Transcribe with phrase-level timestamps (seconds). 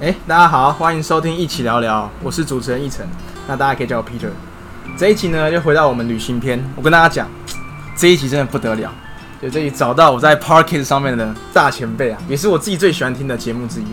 [0.00, 3.06] 哎，大家好，欢迎收听一起聊聊，我是主持人奕晨，
[3.46, 4.30] 那大家可以叫我 Peter。
[4.96, 6.58] 这一集呢，又回到我们旅行篇。
[6.74, 7.28] 我跟大家讲，
[7.94, 8.90] 这一集真的不得了，
[9.42, 13.84] 就这里找到我在 Parkes 上面的大前辈啊，也是我自己最喜欢听的节目之一。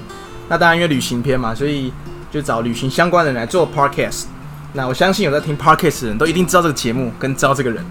[0.47, 1.92] 那当然因为旅行篇嘛，所以
[2.31, 4.24] 就找旅行相关的人来做 Parkes。
[4.71, 7.85] 那我相信有在听 Parkes 的人都一定知道这个节目跟知道这个人。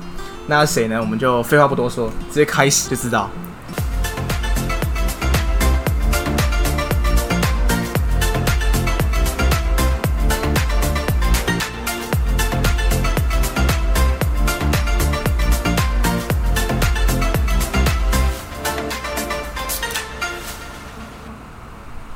[0.46, 0.98] 那谁呢？
[0.98, 3.28] 我们就废话不多说，直接开始就知道。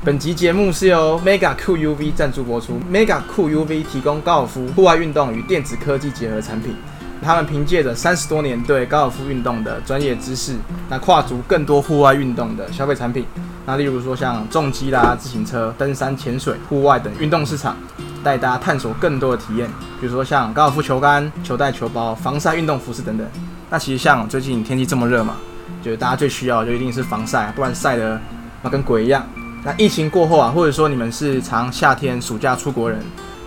[0.03, 2.79] 本集节目是由 Mega QUV 赞助播出。
[2.91, 6.75] Mega QUV 提供高尔夫户外运动与电子科技结合产品。
[7.21, 10.55] 他们凭借着三十多年对高尔夫运动的专业知识，
[10.89, 13.27] 那跨足更多户外运动的消费产品。
[13.63, 17.77] 那例如说像重机啦、自行车、登山、潜水、户外等运动市场，
[18.23, 19.69] 带大家探索更多的体验。
[19.99, 23.27] 比如说像高尔夫球杆、球袋、球包、防晒运动服饰等等。
[23.69, 25.35] 那其实像最近天气这么热嘛，
[25.83, 28.19] 就是大家最需要就一定是防晒，不然晒得
[28.63, 29.23] 那跟鬼一样。
[29.63, 32.99] 那疫情过后啊，或者说你们是常夏天暑假出国人，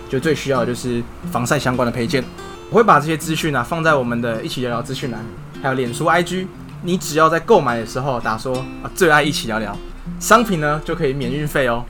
[0.09, 2.23] 就最需要的就是防晒相关的配件。
[2.69, 5.19] 我会把这些资讯呢放在我们的一起聊聊资讯栏，
[5.61, 6.47] 还有脸书 IG。
[6.81, 9.75] 你只要在购买的时候打说啊最爱一起聊聊，
[10.19, 11.83] 商品呢就可以免运费哦。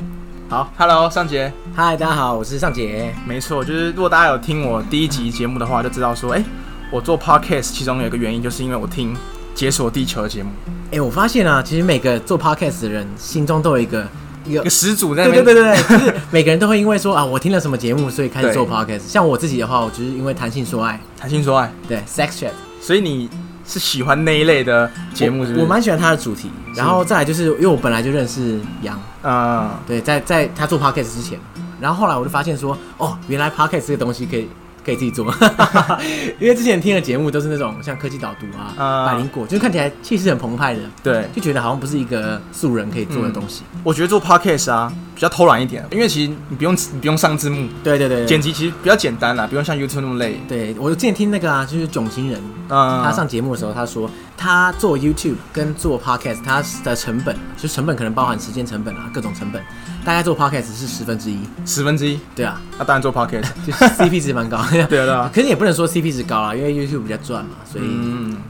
[0.49, 3.13] 好，Hello 尚杰，嗨，大家好，我是尚杰。
[3.27, 6.43] 没错，就是如果大家有听我第一集节目的话，就知道说，哎，
[6.91, 9.15] 我做 Podcast 其中有一个原因，就是因为我听
[9.55, 10.51] 解锁地球的节目。
[10.91, 14.05] 哎，我发现啊，其实每个做 podcast 的人心中都有一个
[14.45, 15.23] 一个始祖在。
[15.23, 18.99] 对对对对对，就是每个人都会因为说啊，我听了什么节目，所以开始做 podcast。
[19.07, 22.51] 像我自己的话，我就是因为谈性说爱，谈性说爱，对，sex chat。
[22.79, 23.27] 所以你
[23.65, 25.63] 是喜欢那一类的节目，是不是？
[25.63, 26.51] 我蛮喜欢他的主题。
[26.75, 31.39] 然后再来就是，因为我本来就认识杨，啊，对，在在他做 podcast 之前，
[31.79, 34.49] 然后后来我就发现说，哦，原来 podcast 这个东西可以。
[34.85, 35.33] 可以自己做，
[36.39, 43.63] 因为之前听的节目都是那种像科技导读啊、百灵果，就看起来气势很澎湃的，对，就觉得好像不是一个素人可以做的东西。
[43.83, 50.39] 我觉得做 podcast 啊比较偷懒一点，因为其实你不用你不用上字幕，对对对，剪辑其实比较简单啦，不用像 YouTube 那么累。
[50.47, 59.61] 对我之前听那个啊，就是囧星人，他上节目的时候他说，他做 YouTube 跟做 podcast，他的成本就成本可能包含时间成本啊，各种成本。
[60.03, 65.31] 大概做 podcast 是十分之一，十分之一，对啊，那当然做 podcast， 就 CP 值蛮高， 对啊，对啊。
[65.33, 67.85] 可是也不能说 CP 值高啊，因为 YouTube 比较赚嘛，所以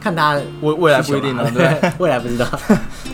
[0.02, 2.46] 看大家未未来不一定了， 对，未来不知道。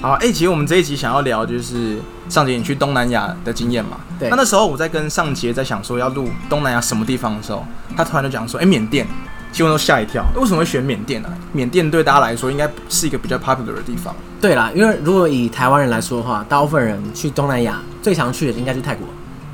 [0.01, 1.99] 好，哎，其实我们这一集想要聊就是
[2.29, 7.63] 上节你去东南亚的经验嘛，对，那那时候我在跟上杰在想说要录东南亚什么地方的时候，
[7.95, 9.05] 他突然就讲说，哎，缅甸。
[9.51, 11.29] 新闻都吓一跳，为什么会选缅甸呢？
[11.51, 14.15] 缅甸对大家来说应该是一个比较 popular 的地方。
[14.39, 19.05] 对啦，因为如果以台湾人来说的话，大部分人去东南亚最常去的应该是泰国。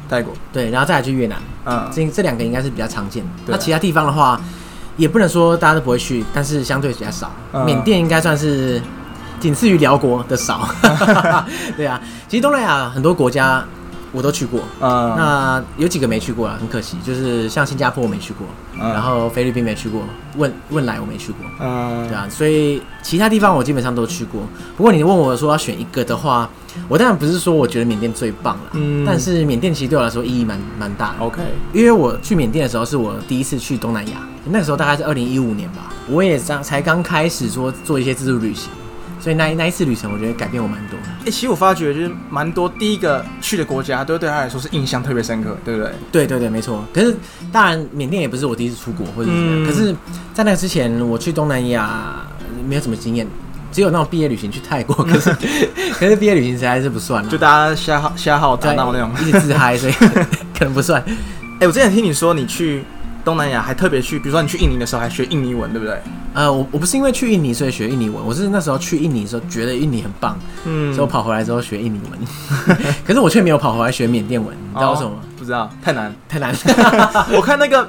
[0.07, 1.37] 泰国对，然后再来去越南。
[1.65, 3.29] 嗯，这这两个应该是比较常见的。
[3.47, 4.39] 那其他地方的话，
[4.97, 7.31] 也不能说大家都不会去，但是相对比较少。
[7.65, 8.81] 缅甸应该算是
[9.39, 10.69] 仅次于辽国的少。
[11.75, 13.65] 对啊，其实东南亚很多国家。
[14.17, 20.01] 我都去过，嗯，那有几个没去过啊，很可惜，就是像新加坡我没去过，然后菲律宾没去过，
[20.37, 24.41] 问问来我没去过，嗯，对啊，所以其他地方我基本上都去过。
[24.75, 26.49] 不过你问我说要选一个的话，
[26.87, 31.39] 我当然不是说我觉得缅甸最棒了，嗯，但是缅甸其实对我来说意义蛮蛮大的，OK，
[31.71, 38.71] 因为我去缅甸的时候是我第一次去东南亚，那个时候大概是二零一五年吧，我也刚才刚开始说做一些自助旅行。
[39.19, 40.97] 所以那那一次旅程，我觉得改变我蛮多。
[41.21, 45.91] 哎，其实我发觉就是蛮多第一个去的国家，都对他来说是印象特别深刻，对不对？
[46.11, 46.85] 对对对，没错。
[46.93, 47.15] 可是
[47.51, 49.65] 当然，缅甸也不是我第一次出国或者怎么样。
[49.65, 49.93] 可是，
[50.33, 52.25] 在那个之前，我去东南亚
[52.67, 53.27] 没有什么经验，
[53.71, 54.95] 只有那种毕业旅行去泰国。
[55.03, 55.31] 可是，
[55.99, 59.93] 可是毕业旅行实在是不算了，就大家瞎号瞎耗打闹那种，一直自嗨，所以
[60.57, 61.03] 可能不算。
[61.59, 62.83] 哎，我之前听你说你去。
[63.27, 65.99] 东南亚还特别去，比如说你去印尼的时候还学印尼文，对不对？
[66.33, 72.77] 呃，我我不是因为去印尼所以学印尼文，我是那时候去印尼的时候觉得印尼很棒，嗯，所以我跑回来之后学印尼文。
[73.05, 75.17] 可是我却没有跑回来学缅甸文，你知道为什么吗？
[75.37, 76.55] 不知道，太难，太难。
[77.35, 77.85] 我看那个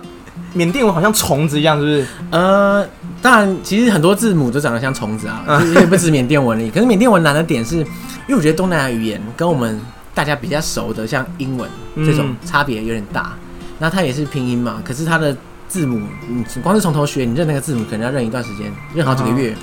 [0.55, 2.07] 缅甸文好像虫子一样，是不是？
[2.33, 2.85] 呃，
[3.23, 6.69] 当然，其实很多字母都长得像虫子啊，也不止缅甸文里。
[6.69, 7.85] 可是缅甸文难的点是，因
[8.31, 9.81] 为我觉得东南亚语言跟我们
[10.13, 13.37] 大家比较熟的像英文这种差别有点大。
[13.79, 14.83] 那它也是拼音嘛？
[14.85, 15.37] 可是它的
[15.69, 19.55] 字母，你光是从头学，你认那个字母可能要认一段时间，认好几个月。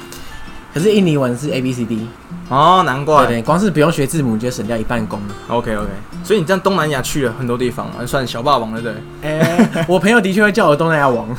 [0.73, 2.05] 可是印尼文是 A B C D，
[2.49, 3.25] 哦，难怪。
[3.27, 5.19] 对，光是不用学字母就省掉一半功。
[5.47, 5.87] OK OK，
[6.21, 9.29] 所以你这样东南亚去了很多地方嘛，算小霸王了，对不对？
[9.29, 11.33] 哎，我朋友的确会叫我东南亚王。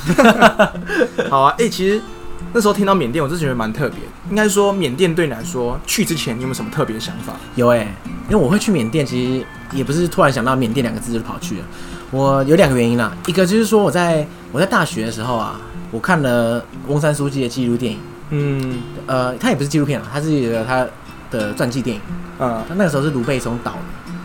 [1.29, 2.01] 好啊，哎，其实
[2.55, 3.99] 那时候听到缅甸，我就觉得蛮特别。
[4.31, 7.35] 应该说，缅甸对你来说，去之前你有没有什么特别的想法？
[7.57, 7.87] 有哎，
[8.29, 9.47] 因为我会去缅甸，其实。
[9.73, 11.65] 也不是突然想到缅甸两个字就跑去了。
[12.11, 15.61] 我有两个原因啦，一个就是说我在我在大学的时候啊，
[15.91, 17.99] 我看了翁山书记的纪录电影，
[18.31, 20.87] 嗯，呃，他也不是纪录片啊，他是一个他
[21.31, 22.03] 的传记电影，
[22.39, 23.79] 嗯，他那个时候是卢贝松导的，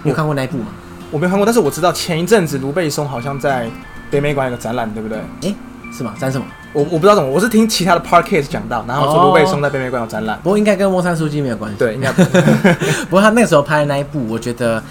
[0.04, 0.68] 你有看过那一部吗？
[1.10, 3.68] 我没有看过，但是我知道前一阵子卢贝松好像在
[4.12, 5.18] 北美馆有个展览，对不对？
[5.42, 5.56] 哎，
[5.92, 6.13] 是吗？
[6.19, 6.45] 展什么？
[6.74, 12.12] 我我不知道怎么，我是听其他的 podcast 讲到，然后说卢贝松在北美馆有展览，不过应该跟翁山书记没有关系，对，应该。
[13.10, 14.81] 不过他那个时候拍的那一部，我觉得。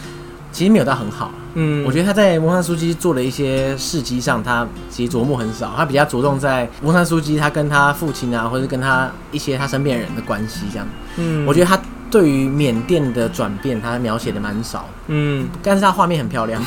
[0.53, 10.87] 其实没有到很好，嗯，我觉得他在翁山书记做的一些事迹上，他其实琢磨很少，他比较着重在翁山书记他跟他父亲啊，或者跟他一些他身边人的关系这样，
[11.17, 11.81] 嗯，我觉得他
[12.11, 16.61] 对于缅甸的转变，他描写的蛮少，嗯，但是他画面很漂亮，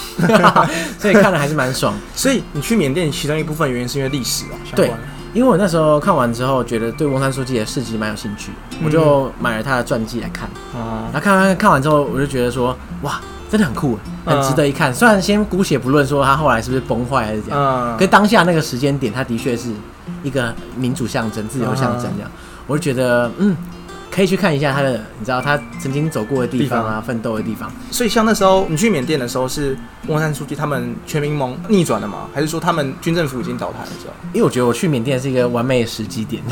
[0.97, 1.94] 所以看了还是蛮爽。
[2.15, 4.89] 所以你去缅甸其中一部分原因是因为历史啊，对，
[5.33, 8.51] 因为我那时候看完之后，觉得对翁山书记的事迹蛮有兴趣，
[8.86, 13.19] 我就买了他的传记来看，啊，然后看完看完之后，我就觉得说，哇。
[13.53, 14.91] 真的很酷，很值得一看。
[14.91, 19.69] 虽然先姑且不论说他后来是不是崩坏还是怎样，可当下那个时间点，他的确是
[20.23, 22.31] 一个民主象征、自由象征这样。
[22.65, 23.55] 我就觉得，嗯。
[24.15, 27.71] 可以去看一下他的，你知道他曾经走过的地方啊，奋斗的地方。
[27.89, 32.27] 所以像那时候你去缅甸的时候，是翁山书记他们全民盟逆转了吗？
[32.31, 33.88] 还是说他们军政府已经倒台了？
[34.00, 34.13] 知道？
[34.31, 36.44] 因为我觉得我去缅甸是一个完美的时机点。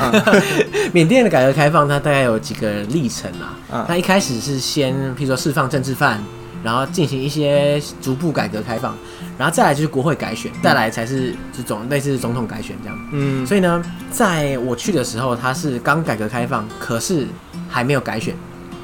[0.91, 3.31] 缅甸的改革开放，它大概有几个历程
[3.69, 3.85] 啊。
[3.87, 6.19] 它一开始是先，譬如说释放政治犯。
[6.63, 8.95] 然后进行一些逐步改革开放，
[9.37, 12.99] 然后再来就是国会改选，再来才是这种类似总统改选这样。
[13.11, 17.27] 嗯，所以呢，在我去的时候，它是刚改革开放，可是
[17.69, 18.35] 还没有改选，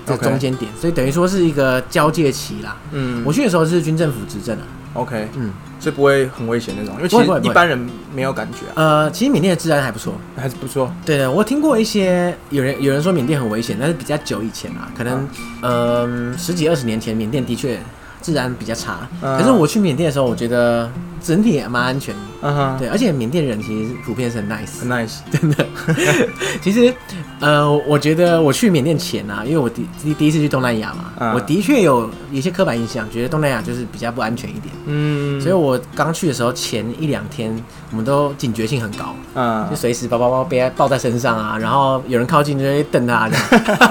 [0.05, 2.77] 在中间点，所以等于说是一个交界期啦。
[2.91, 4.63] 嗯，我去的时候是军政府执政啊。
[4.93, 5.53] OK，嗯。
[5.79, 7.77] 所以不会很危险那种，因为其实一般人
[8.11, 8.61] 没有感觉。
[8.73, 10.91] 呃，其实缅甸的治安还不错，还是不错。
[11.05, 15.29] 对的，我听过一些有人有人说缅甸很危险，但是比较久以前啊，可能
[15.61, 17.79] 呃十几二十年前，缅甸的确。
[18.19, 20.91] 治安比较差，可是我去缅甸的时候，我觉得
[21.21, 22.13] 整体也蛮安全。
[22.41, 25.65] 嗯哼，对，而且缅甸人其实普遍是很 nice，很 nice， 真的。
[26.61, 26.93] 其实，
[27.39, 34.65] 呃，我觉得我去缅甸前啊，因为我第第第一次去东南亚嘛，我的确有一些刻板印象，觉得东南亚就是比较不安全一点。
[34.85, 37.51] 嗯，所以我刚去的时候前一两天，
[37.91, 43.29] 我们都警觉性很高，嗯，就随时包包包背抱在身上啊，然后有人靠近就会瞪他。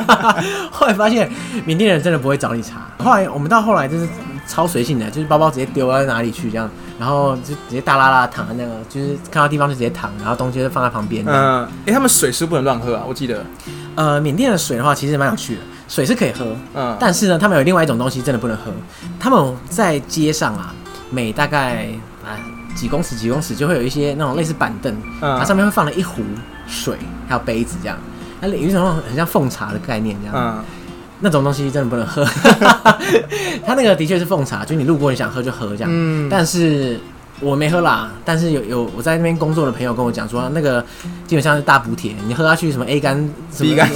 [0.70, 1.28] 后来发现
[1.64, 2.88] 缅甸人真的不会找你查。
[2.98, 4.08] 后来我们到后来就是。
[4.48, 11.24] 超随性的，就是包包直接丢到哪里去这样，然后就直接大拉拉躺在那个，就是看到地方就直接躺，然后东西就放在旁边。
[11.26, 13.44] 嗯，哎，他们水是不能乱喝啊，我记得。
[13.94, 18.64] 呃，缅甸的水的话其实蛮有趣的，水是可以喝，嗯，但是呢，他们有另外一种东西真的不能喝。
[19.18, 20.74] 他们在街上啊，
[21.10, 21.88] 每大概
[22.24, 22.36] 啊
[22.74, 26.22] 几公尺几公尺就会有一些那种类似板凳，它上面会放了一壶
[26.66, 26.96] 水，
[27.26, 27.96] 还有杯子这样，
[28.40, 30.64] 那有一种很像奉茶的概念这样。
[31.20, 32.24] 那种东西真的不能喝，
[33.64, 35.88] 他那个的确是奉茶，就你路过你想喝就喝这样。
[35.90, 37.00] 嗯，但是
[37.40, 38.10] 我没喝啦。
[38.24, 40.84] 但是有有我在那边工作的朋友跟我讲说，那个
[41.26, 43.90] 基本上是大补铁，你喝下去什么 A 肝、D 肝、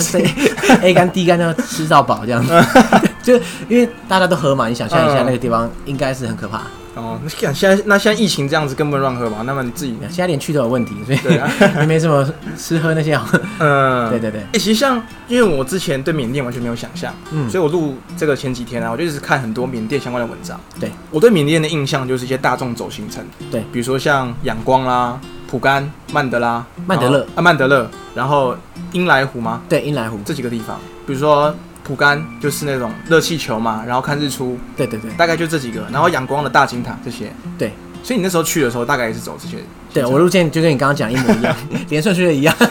[0.82, 2.52] A 肝、D 肝要吃到饱这样子。
[3.22, 3.34] 就
[3.69, 6.62] 因为大家都喝嘛，你想象一下那个地方应该是很可怕。
[7.00, 9.43] 哦，那现在那现在疫情这样子根本乱喝嘛？
[9.47, 11.19] 那么你自己现在连去都有问题，所以
[11.81, 13.26] 也没什么吃喝那些好。
[13.58, 14.43] 嗯， 对对对。
[14.52, 20.61] 其实像因为我之前对缅甸完全没有想象，嗯，所以我录这个前几天啊，我就一直看很多缅甸相关的文章。
[20.79, 28.55] 对，我对缅甸的印象就是一些大众走行程，对，比如说像仰光啦、蒲甘、曼德拉、曼德勒啊、曼德勒，然后
[28.93, 29.63] 英莱湖吗？
[29.69, 31.55] 对，英莱湖这几个地方，比如说。
[31.91, 39.56] 蒲甘就是那种热气球嘛，然后看日出，对对对，大概就这几个，然后仰光的大金塔这些，对，所以你那时候去的时候，大概也是走这些，
[39.93, 41.56] 对我路线就跟你刚刚讲一模一样，
[41.91, 42.55] 连顺序的一样。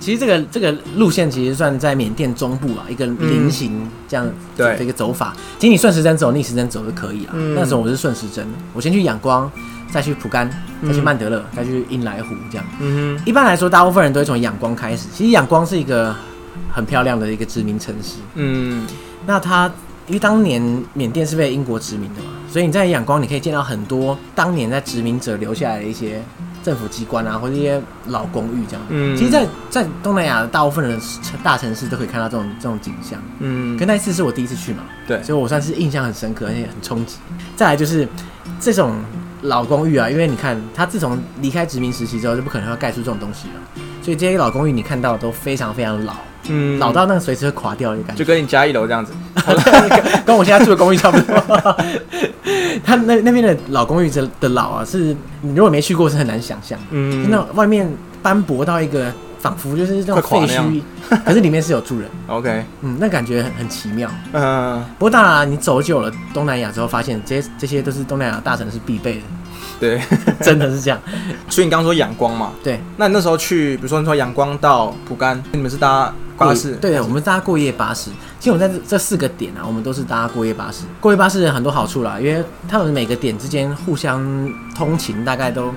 [0.00, 7.34] 其实这个这个路线其实算在缅甸中部啊，一个菱形这样的一个走法，其实你顺时针走、逆时针走都可以啊。
[7.54, 9.48] 那时候我是顺时针，我先去仰光，
[9.92, 10.50] 再去蒲甘，
[10.84, 12.66] 再去曼德勒，再去英莱湖这样。
[12.80, 15.06] 嗯哼，一般来说，大部分人都会从仰光开始。
[15.14, 16.12] 其实仰光是一个。
[16.72, 18.16] 很漂亮的一个殖民城市。
[18.34, 18.86] 嗯，
[19.26, 19.70] 那它
[20.06, 20.60] 因为当年
[20.94, 26.20] 缅甸是被英国殖民的嘛，所以你在仰光你可以见到很多当年在殖民者留下来的一些
[26.62, 28.82] 政府机关啊，或者一些老公寓这样。
[28.88, 30.98] 嗯，其实，在在东南亚的大部分的
[31.42, 33.20] 大城市都可以看到这种这种景象。
[33.38, 37.16] 嗯，可那一次是我第一次去嘛，对，所以我算是印象很深刻，而且很冲击。
[37.56, 38.06] 再来就是
[38.60, 38.96] 这种
[39.42, 46.14] 老公寓啊，因为你看，它自从离开殖民时期之后，就不可能要盖出这种东西了，所以这些老公寓你看到都非常非常老。
[46.48, 49.12] 嗯，老到那个随时会垮掉的感觉，就跟你家一楼这样子，
[50.26, 51.76] 跟我现在住的公寓差不多。
[52.84, 56.78] 他那那边的老公寓的的老啊，是你如果没去过是很难想象。
[56.90, 57.88] 嗯，那外面
[58.22, 60.82] 斑驳到一个仿佛就是那种废墟，
[61.24, 62.08] 可是里面是有住人。
[62.26, 64.10] OK，嗯，那感觉很很奇妙。
[64.32, 69.20] 嗯，不过当然，你走久了东南亚之后，发现这些这些都是东南亚大城市必备的。
[69.82, 70.00] 对，
[70.40, 71.00] 真的是这样。
[71.48, 72.52] 所以你刚刚说阳光嘛？
[72.62, 72.80] 对。
[72.96, 76.76] 那你那时候去，比如说你说阳光到蒲甘，你们是搭巴士？
[76.76, 78.10] 对，我们搭过夜巴士。
[78.38, 80.84] 其实我们在这这四个点啊，我们都是搭过夜巴士。
[81.00, 84.24] 过夜巴士很多好处啦，因为他们每个点之间互相
[84.76, 85.74] 通勤，大概都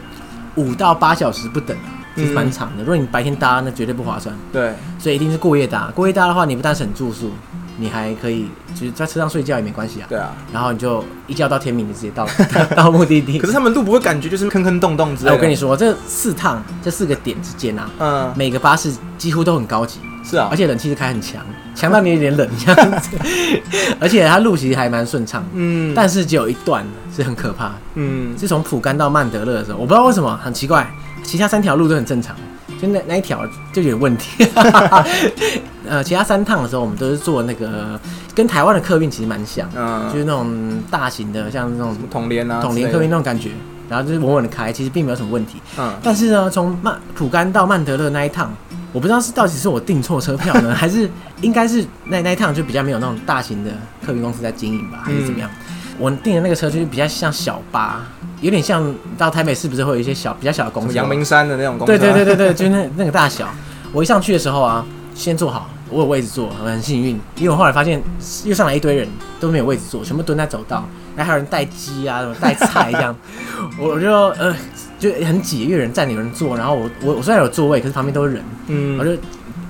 [0.53, 1.75] 五到八小时不等。
[2.15, 4.33] 其实蛮长的，如果你白天搭，那绝对不划算。
[4.53, 5.91] 对，所以一定是过夜搭。
[5.93, 7.29] 过夜搭的话，你不但省住宿，
[7.77, 10.08] 你还可以就是在车上睡觉也没关系啊。
[10.10, 12.27] 对啊，然后你就一觉到天明，你直接到
[12.75, 13.38] 到目的地。
[13.38, 15.36] 可是他们路不会感觉就是坑坑洞洞之类的。
[15.36, 20.00] 我跟你说，这四趟这四个点之间啊，嗯，每个巴士几乎都很高级。
[20.24, 23.10] 是啊，而且冷气是开很强，强到你有点冷这样子。
[24.01, 26.84] 而且它路其实还蛮顺畅，嗯，但是只有一段
[27.15, 30.89] 是很可怕，嗯，是从普甘到曼德勒的时候，我不知道为什么很奇怪。
[31.22, 32.36] 其他三条路都很正常，
[32.82, 34.46] 就那那一条就有问题。
[35.88, 38.00] 呃，其他三趟的时候，我们都是坐那个
[38.34, 43.51] 跟台湾的客运其实蛮像，嗯，就是那种大型的，像那种统联啊、统联客运那种感觉，
[43.88, 45.62] 然后就是稳稳的开，其实并没有什么问题。
[45.77, 48.51] 嗯，但是呢，从曼普甘到曼德勒那一趟，
[48.91, 51.08] 我不知道是到底是我订错车票呢，还是
[51.41, 53.70] 应该是那那一趟就比较没有那种大型的
[54.03, 55.48] 客运公司在经营吧，还是怎么样？
[55.97, 58.05] 我订的那个车就是比较像小巴。
[58.41, 61.97] 有点像到台北市不是会有一些小比较小的公司，阳明山的那种公司。
[61.97, 63.47] 对对对对对，就是那那个大小。
[63.91, 64.85] 我一上去的时候啊，
[65.15, 67.19] 先坐好，我有位置坐，很幸运。
[67.37, 67.99] 因为我后来发现
[68.43, 69.07] 又上来一堆人
[69.39, 70.85] 都没有位置坐，全部蹲在走道，
[71.15, 73.15] 然后还有人带鸡啊，什么带菜这样。
[73.79, 74.53] 我就呃
[74.99, 76.57] 就很挤，又有人站，有人坐。
[76.57, 78.43] 然后我我我虽然有座位，可是旁边都是人。
[78.67, 78.99] 嗯。
[78.99, 79.11] 我就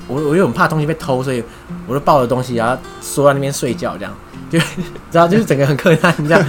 [0.07, 1.41] 我我又很怕东西被偷，所以
[1.87, 4.13] 我就抱着东西，然后缩在那边睡觉这样。
[4.49, 4.59] 就
[5.11, 6.45] 然后，就是整个很困难这样。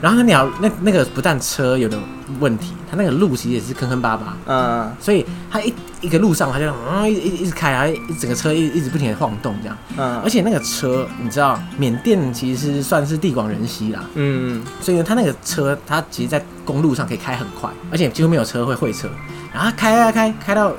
[0.00, 1.98] 然后那鸟那那个不但车有的
[2.40, 4.36] 问题，它那个路其实也是坑坑巴巴。
[4.46, 4.92] 嗯。
[5.00, 9.76] 所以它一一个路上，它就嗯一一一直开啊，一整个车一一直不停的晃动这样。
[9.96, 10.20] 嗯。
[10.22, 14.02] 而且那个车，你知道，缅甸其实算是地广人稀啦。
[14.14, 14.62] 嗯。
[14.80, 19.08] 所以呢，它那个车，它其实，在公路上可以开很快，而且几乎没有车会会车。
[19.52, 20.72] 然后开开开开到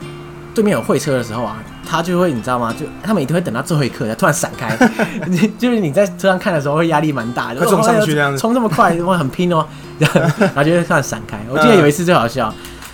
[0.54, 1.64] 对面有会车的时候啊。
[1.90, 2.74] 他就会，你知道吗？
[2.78, 4.78] 就他们一定会等到最后一刻才突然闪开。
[5.28, 7.66] 你就是你在车上看的时候，会压力蛮大的。
[7.66, 9.66] 冲上去这样子，冲这么快，会很拼哦。
[10.00, 11.40] 然后就会突然闪开。
[11.50, 12.54] 我记得有一次最好笑，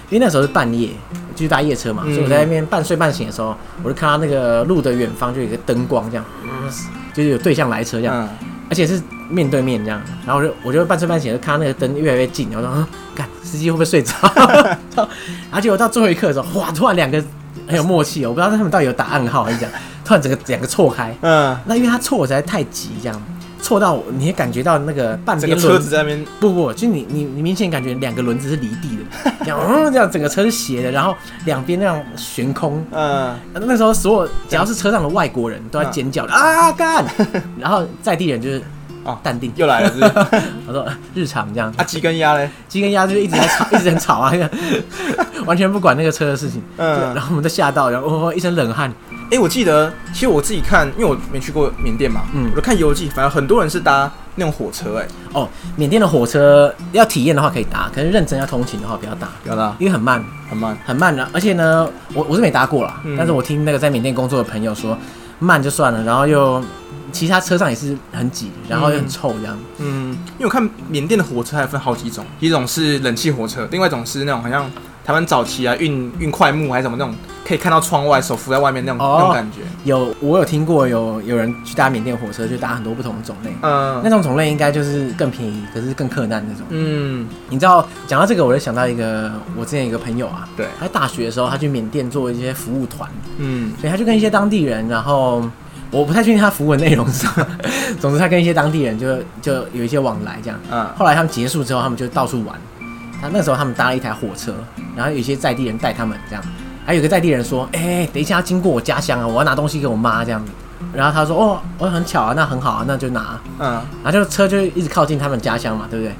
[0.09, 0.89] 因为那时候是半夜，
[1.35, 6.25] 就是搭夜车嘛，所以我在那边半睡半醒的时候，我就看到那个路的远方就有一个灯光，这样，
[7.13, 8.29] 就是有对象来车这样，
[8.69, 9.99] 而且是面对面这样。
[10.25, 14.13] 然后我就我就半睡半醒，就看到那个灯越来越近，然后说，看司机会不会睡着？
[14.95, 17.23] 然后结果到最后一刻的时候，哇，突然两个。
[17.67, 19.69] 很有默契哦，我不知道他们到底有打暗号还是讲，
[20.03, 23.21] 突然整个两个错开，嗯，那因为他错实在太急，这样
[23.61, 37.05] 错到你也感觉到那个半边车子在那边，不不，就你你你明显感觉两个轮子是离地的，这样嗯这样整个车是斜的，然后两边那样悬空，嗯，那时候所有只要是车上的外国人都在尖叫的啊干，
[37.57, 38.61] 然后在地人就是。
[39.03, 40.01] 哦，淡定又来了，是
[40.67, 41.73] 我说日常这样。
[41.77, 42.49] 啊，鸡跟鸭嘞？
[42.67, 44.31] 鸡跟鸭就一直在吵，一直很吵啊，
[45.45, 46.61] 完全不管那个车的事情。
[46.77, 48.91] 嗯，然后我们都吓到，然后哦一身冷汗。
[49.31, 61.27] 哎，我记得，其实我自己看，因为我没去过缅甸嘛，嗯，我就看游记，反正很多人是搭那种火车，哎，哦，缅甸的火车要体验的话可以搭，可是认真要通勤的话不要搭，不要搭，因为很慢，很慢，很慢的。
[61.33, 64.95] 而且呢，我我是没搭过了，但是我听那个在缅甸工作的朋友说，
[65.43, 66.63] 慢就算了，然后又。
[67.11, 69.55] 其他车上也是很挤，然后又很臭这样。
[69.77, 74.67] 嗯，因为我看缅甸的火车还分好几种，一种是冷气火车，另外一种是那种好像
[75.05, 77.13] 台湾早期啊运运快木还是什么那种，
[77.45, 79.59] 可以看到窗外手扶在外面那种那种感觉。
[79.83, 83.51] 有我有听过有有人去搭缅甸火车，就搭很多不同的种类。
[83.61, 86.65] 嗯，那种种类应该就是更便宜，可是更困难那种。
[86.69, 95.43] 嗯，你知道讲到这个，我就想到一个我之前一个朋友啊，对，他大学的时候他去缅甸做一些服务团，嗯，所以他就跟一些当地人，然后。
[95.91, 97.47] 我不太确定他服务的内容是什么，
[98.01, 100.59] 总之他跟一些当地人就就有一些往来这样。
[100.71, 100.87] 嗯。
[100.97, 102.59] 后来他们结束之后，他们就到处玩。
[103.23, 104.53] 他那时候他们搭了一台火车，
[104.97, 106.43] 然后有一些在地人带他们这样。
[106.85, 110.51] 还有个在地人说：“哎，等一下要经过我家乡啊，我要拿东西给我妈这样子。”
[110.93, 113.81] 然后他说：“哦，我很巧啊，那很好啊，那就拿。”嗯。
[114.03, 116.13] 然后就车就一直靠近他们家乡嘛，对不对？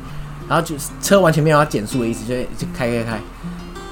[0.48, 3.19] 然后就车完全没有要减速的意思，就就开开开。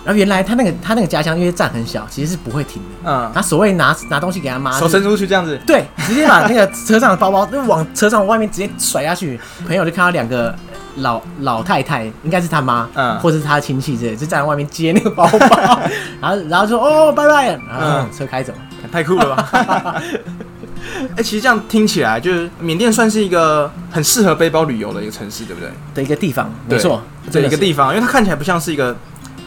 [0.03, 3.11] 然后原来他那个他那个家乡因为站很小，其实是不会停的。
[3.11, 9.37] 嗯，他所谓拿拿东西给他妈，手伸出去这样子，对，直接把那个车上的包包就往车上外面直接甩下去。
[9.67, 10.55] 朋友就看到两个
[10.97, 15.79] 老老太太，应该是他妈，嗯，或者是他的亲戚之类，就站在外面接那个包包，
[16.21, 18.53] 然后然后说哦拜拜，然后车开走，
[18.91, 20.01] 太酷了吧？
[21.15, 25.69] 哎，其实这样听起来，就是缅甸算是一个很适合背包旅游的一个城市，对不对？
[25.93, 28.95] 的一个地方，没错，的一个地方，因为它看起来不像是一个。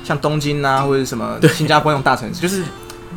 [0.06, 2.62] 像东京啊，或者什么新加坡那种大城市，就是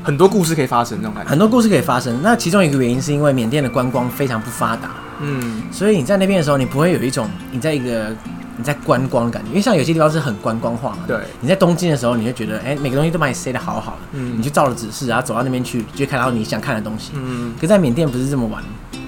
[0.05, 1.29] 很多故事可以发生，这种感觉。
[1.29, 2.17] 很多故事可以发生。
[2.24, 8.15] 那其中一个原因是因为缅甸的观光非常不发达，嗯，所以你在那边的时候，你不会有一种你在一个
[8.57, 11.00] 你在观光的感觉，因为像有些地方是很观光化嘛。
[11.07, 11.17] 对。
[11.41, 17.12] 你在东京的时候，你就觉得，哎，每个东西都把你塞得好好的，嗯，你就照着指示，然后走到那边去，就看到你想看的东西。
[17.15, 17.53] 嗯。
[17.59, 18.63] 可在缅甸不是这么玩。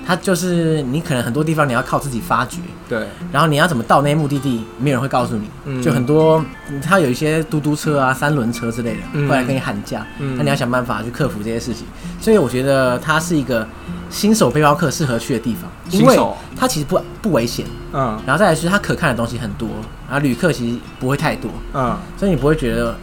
[0.09, 2.57] 它就是你可能很多地方你要靠自己发掘，
[2.89, 6.43] 对，然后你要怎么到那些目的地，没有人会告诉你，就很多
[6.81, 11.85] 它有一些嘟嘟车啊、三轮车之类的会来跟你喊价，那你要想办法去克服这些事情。
[12.19, 13.67] 所以我觉得它是一个
[14.09, 16.19] 新手背包客适合去的地方，因为
[16.55, 19.69] 它其实不不危险，嗯，然后再来是它可看的东西很多，
[20.09, 22.95] 然后旅客其实不会太多，嗯，所以你不会觉得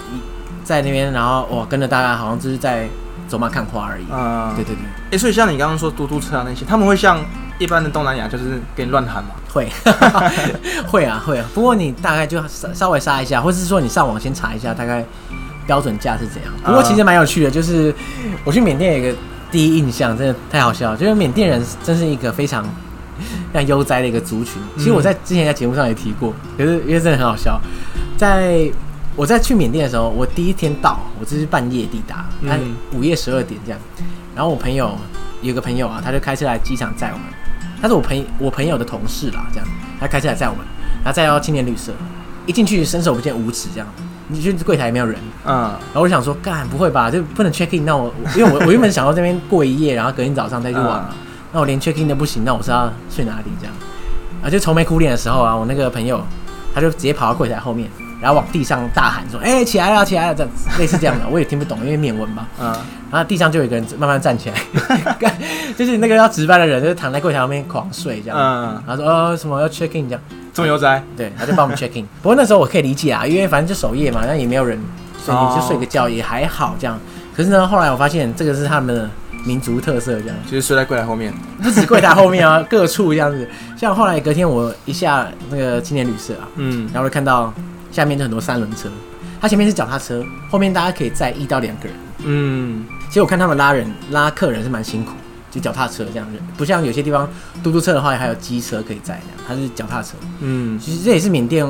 [0.65, 2.89] 在那边然后哇跟着大家好像就是在。
[3.29, 4.53] 走马看花而已啊！
[4.55, 7.19] 对对对，哎，所以像你刚刚说嘟嘟车啊那些，他们会像
[7.59, 9.31] 一般的东南亚，就是给你乱喊吗？
[9.53, 9.69] 会，
[10.87, 11.45] 会啊会啊。
[11.55, 15.05] 不过你大概就稍稍微杀一下，或者是说你上网先查一下，大概
[15.67, 16.53] 标准价是怎样。
[16.65, 17.95] 不过其实蛮有趣的，就是
[18.45, 19.19] 我去缅甸有一个
[19.51, 22.65] 第一印象，真的太好笑，就是缅甸人真是一个非常
[23.53, 24.61] 像悠哉的一个族群。
[24.77, 27.61] 其实我在之前在节目上也提过，可是因为真的很好笑，
[28.17, 28.71] 在。
[29.17, 33.81] 我在去缅甸的时候，我第一天到，我这是半夜抵达，嗯，午夜十二点这样。
[34.35, 34.95] 然后我朋友
[35.41, 37.27] 有个朋友啊，他就开车来机场载我们，
[37.81, 39.67] 他是我朋我朋友的同事啦，这样，
[39.99, 40.63] 他开车来载我们，
[41.03, 41.93] 然后载到青年旅社，
[42.45, 43.89] 一进去伸手不见五指这样，
[44.29, 47.87] 你去柜台也没有人，嗯，然后我就想说，干不会吧，就不能 check in？
[47.87, 51.09] 那我因为我我原本想到这边过一夜，然后隔天早上再去玩，
[51.55, 53.75] 那我连 check in 都不行，那我是要睡哪里这样？
[54.45, 56.21] 啊，就愁眉苦脸的时候啊，我那个朋友
[56.75, 57.91] 他就直接跑到柜台后面。
[58.27, 60.45] 然后往地上大喊说：“哎，起来了，起来了！”这
[60.81, 62.45] 类似这样的， 我也听不懂，因为缅文嘛。
[62.61, 62.75] 嗯。
[63.09, 64.57] 然后地上就有一个人慢慢站起来，
[65.79, 68.37] 就是那个要值班的人，就是躺在柜台上面狂睡这样。
[68.37, 68.83] 嗯。
[68.85, 70.21] 然后说：“哦，什么要 check in 这样？”
[70.53, 71.01] 这么悠哉。
[71.17, 72.05] 对，他就帮我们 check in。
[72.21, 74.77] 不过那时候我可以理解啊，因为反正就守夜嘛，那也没有人，
[75.25, 76.99] 所以你就睡个觉也还好这样。
[77.37, 79.09] 可是呢，后来我发现这个是他们的
[79.45, 80.37] 民族特色，这样。
[80.45, 81.33] 就是睡在柜台后面。
[81.63, 83.49] 不止柜台后面啊，各处这样子。
[83.77, 87.55] 像后来隔天我一下那个青年旅社啊，嗯，然后就看到。
[87.91, 88.89] 下面就很多三轮车，
[89.41, 91.97] 它前面是脚踏车，后面大家可以载一到两个人。
[92.25, 95.13] 嗯，其实我看他们拉人拉客人是蛮辛苦，
[95.51, 97.29] 就脚踏车这样子，不像有些地方
[97.63, 100.15] 嘟嘟车的话还有机车可以载，它是脚踏车。
[100.41, 101.65] 嗯，其实这也是缅甸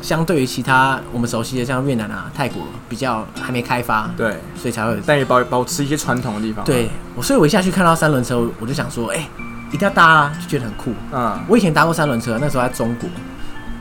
[0.00, 6.64] 相对于其他我们熟悉的像越南啊、泰国比较还没开发，对，所以才会但也保保持一些传统的地方。
[6.64, 9.28] 对，我所以我一下去看到三轮车，我就想说，哎，
[9.72, 10.94] 一定要搭啊，就觉得很酷。
[11.12, 13.10] 嗯，我以前搭过三轮车，那时候在中国。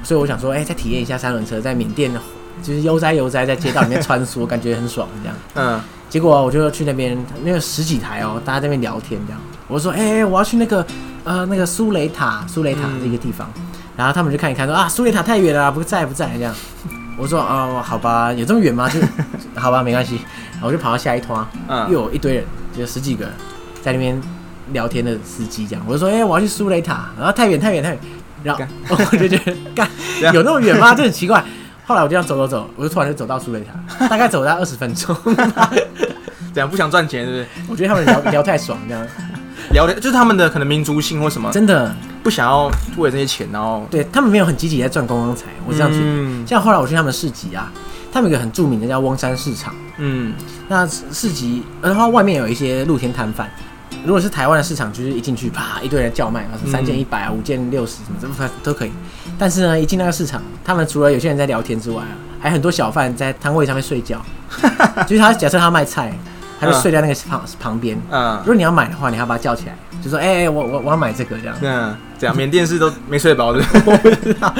[0.03, 2.11] 所以我想说，哎，再体验一下三轮车，在缅甸
[2.63, 5.37] 就是悠哉悠哉在街道里面穿梭，感觉很爽这样。
[5.55, 5.81] 嗯。
[6.09, 9.41] 结果我就去那边，那个十几台哦，大家在那边聊天这样。
[9.67, 10.85] 我说，哎，我要去那个
[11.25, 13.51] 呃那个苏雷塔，苏雷塔这个地方。
[13.97, 16.55] 然后他们就看一看，说啊，苏雷塔太远了，不在不在这样。
[17.17, 18.87] 我说，哦，好吧，有这么远吗？
[18.89, 19.01] 就
[19.59, 20.21] 好吧，没关系。
[20.61, 21.45] 我就跑到下一团，
[21.89, 23.25] 又有一堆人，就十几个
[23.81, 24.17] 在那边
[24.71, 25.83] 聊天的司机这样。
[25.85, 27.99] 我就说，哎，我要去苏雷塔，然后太远太远太远。
[28.55, 29.89] 然后 我就觉得干
[30.33, 30.93] 有那么远吗？
[30.95, 31.43] 这很奇怪。
[31.85, 35.15] 后来我就这样走走走，我就突然就走到苏雷塔， 大概走了二十分钟。
[36.53, 37.47] 怎样不想赚钱是不是？
[37.69, 39.07] 我觉得他们聊聊太爽，这样
[39.71, 45.45] 聊的就是他们的可能民族性或什么，真的不想要为这些钱，然后对他们没有很积极在赚观光财。
[45.65, 46.47] 我这样觉得。
[46.47, 47.71] 像后来我去他们市集啊，
[48.11, 49.73] 他们有个很著名的叫翁山市场。
[49.97, 50.33] 嗯，
[50.67, 53.49] 那市集然后外面有一些露天摊贩。
[54.05, 58.91] 如果是台湾的市场，就是一进去啪一堆人叫卖啊，三件一百啊，五件六十什么，这么都可以。
[59.37, 64.21] 但是呢，一进那个市场，他们除了有些人在聊天之外啊，还很多小贩在摊位上面睡觉。
[65.07, 66.13] 就是他假设他卖菜，
[66.59, 67.97] 他就睡在那个旁旁边。
[68.09, 74.53] 嗯，如果你要买的话，你要把他叫起来，就说：“哎哎，我我我要买这个这样。”嗯，这样缅甸是都没睡饱的，我不知道，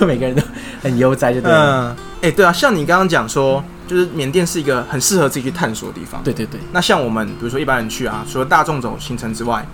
[0.00, 0.42] 每个人都
[0.82, 1.94] 很悠哉，就对了。
[1.94, 3.62] 嗯，哎，对啊，像你刚刚讲说。
[3.86, 6.22] 就是缅甸是一个很适合自己去探索的地方。
[6.24, 6.60] 对对对。
[6.72, 9.66] 那像我们，比如说一般人去啊，除了大众走行程之外，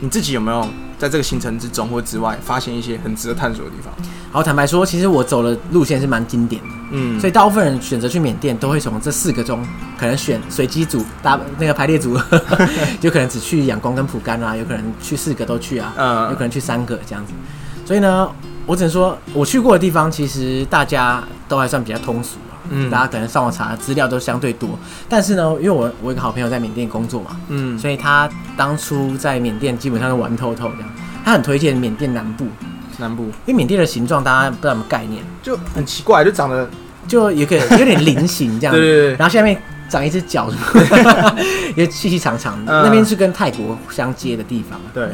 [0.00, 3.92] 你自己有没有在这个行程之中或之外，发现一些很值得探索的地方？
[4.30, 6.68] 好，坦白说，其实我走的路线是蛮经典的。
[6.92, 7.18] 嗯。
[7.18, 9.66] 所以大部分人选择去缅甸，都会从这四个中，
[9.98, 12.18] 可能选随机组搭那个排列组，
[13.00, 17.32] 有可能只去仰光跟蒲甘啊，有可能去四个都去啊，嗯，有可能去三个这样子。
[17.84, 18.30] 所以呢，
[18.66, 22.36] 我只能说，我去过的地方，其实大家都还算比较通俗。
[22.70, 24.78] 嗯，大家可能上网查资料都相对多，
[25.08, 30.90] 但是呢，因为我我一个好朋友在缅甸工作嘛，嗯，所以他当初在缅甸基本上都玩透透这样，
[31.24, 32.46] 他很推荐缅甸南部，
[32.98, 36.68] 南部，因为缅甸的形状大家不知道什么概念，就很奇怪，就长得
[37.06, 40.50] 就有个有点菱形这样， 对对对，然后下面长一只脚，
[41.74, 45.08] 因为细细长长的，那边是跟泰国相接的地方，对。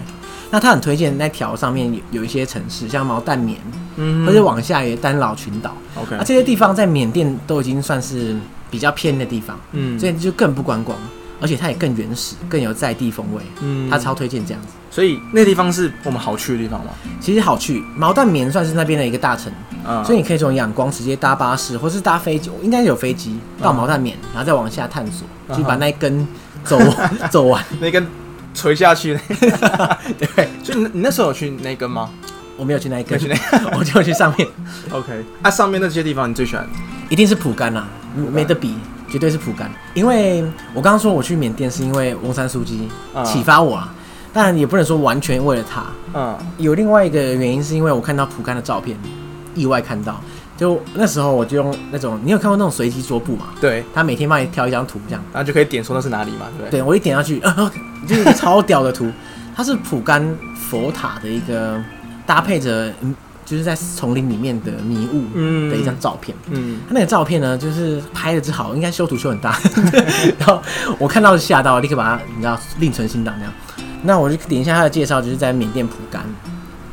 [0.54, 3.58] 那他很推荐那条上面有有一些城市，像毛淡棉，
[3.96, 8.36] 嗯，或者往下也丹老群岛，OK，那这些地方在缅甸都已经算是
[8.70, 10.96] 比较偏的地方，嗯，所以就更不观光，
[11.40, 13.42] 而而且它也更原始，更有在地风味。
[13.60, 14.68] 嗯，他超推荐这样子。
[14.90, 16.92] 所以那地方是我们好去的地方吗？
[17.20, 19.52] 其实好去，毛蛋棉算是那边的一个大城，
[20.02, 26.26] 所以你可以从仰光直接搭巴士，或是搭飞机，应该有飞机到毛蛋棉，然后再往下探索，就把那一根
[26.64, 26.78] 走
[27.30, 28.06] 走完，那根
[28.54, 29.18] 垂下去。
[30.16, 32.08] 对，所以你你那时候有去那根吗？
[32.56, 33.18] 我没有去那一根，
[33.76, 34.48] 我就去上面。
[34.92, 36.64] OK，那上面那些地方你最喜欢？
[37.08, 37.86] 一定是蒲甘啦，
[38.32, 38.76] 没得比，
[39.10, 39.68] 绝对是蒲甘。
[39.92, 40.40] 因为
[40.72, 42.88] 我刚刚说我去缅甸是因为翁山书记
[43.24, 43.92] 启发我啊，
[44.32, 45.84] 当然也不能说完全为了他。
[46.14, 48.96] 嗯，有另外一个原因是因为我看到蒲甘的照片，
[49.56, 50.20] 意外看到，
[50.56, 53.46] 就那时候我就用那种，你有看过那种随机桌布嘛？
[53.60, 56.46] 对，他每天帮你挑一张图，这样，然后就可以点说那是哪里嘛？
[56.58, 57.40] 对，对我一点下去，
[58.06, 59.10] 就是一个超屌的图，
[59.56, 60.36] 它是蒲甘
[60.70, 61.82] 佛塔的一个。
[62.26, 63.14] 搭配着嗯，
[63.44, 66.34] 就是在丛林里面的迷雾的一张照片。
[66.48, 69.60] 嗯，他那个照片呢，就是拍的之好，应该修图修很大。
[70.40, 70.62] 然后
[70.98, 73.52] 我看到吓到，立刻把它你知道另存心档那样。
[74.04, 76.24] 那我就点一下他的介绍，就是在缅甸蒲甘。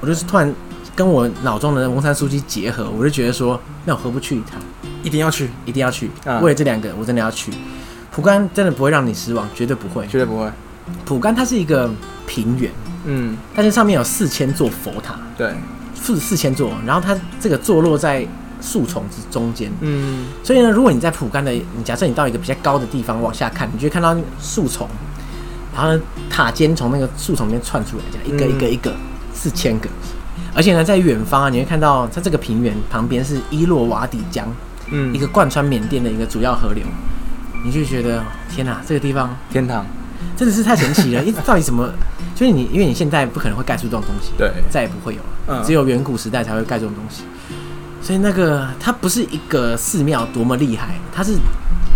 [0.02, 0.54] 我就是突然
[0.95, 4.60] 跟我脑中的翁山书记结合，我就觉得说，那我何不去一趟？
[5.04, 6.10] 一定要去，一定要去。
[6.41, 7.51] 为了这两个，我真的要去。
[8.12, 10.49] 蒲甘真的不会让你失望，绝对不会，绝对不会。
[11.06, 11.89] 蒲甘它是一个
[12.27, 12.71] 平原。
[13.04, 15.56] 嗯，但是上面有四千座佛塔，对，
[15.95, 18.23] 四四千座，然后它这个坐落在
[18.62, 24.88] 树丛之中间，嗯，所以呢，如果你在蒲甘的，你假设你到一个比较高的地方往下看，你就会看到树丛，
[25.73, 25.99] 然后呢
[26.30, 28.93] 塔尖从那个树丛里面窜出来，这样一个一个一个
[29.34, 29.89] 四千个，
[30.53, 34.47] 而且呢，在远方啊，你会看到在这个平原旁边是伊洛瓦底江，
[34.91, 36.83] 嗯，一个贯穿缅甸的一个主要河流，
[37.63, 39.85] 你就觉得天哪，这个地方天堂。
[40.37, 41.23] 真的是太神奇了！
[41.23, 41.91] 因到底怎么？
[42.35, 45.63] 就是你，因为你现在不可能会盖出这种东西，对，再也不会有了。
[45.63, 47.23] 只有远古时代才会盖这种东西。
[48.01, 51.33] 所以那个它不是一个寺庙多么厉害，它是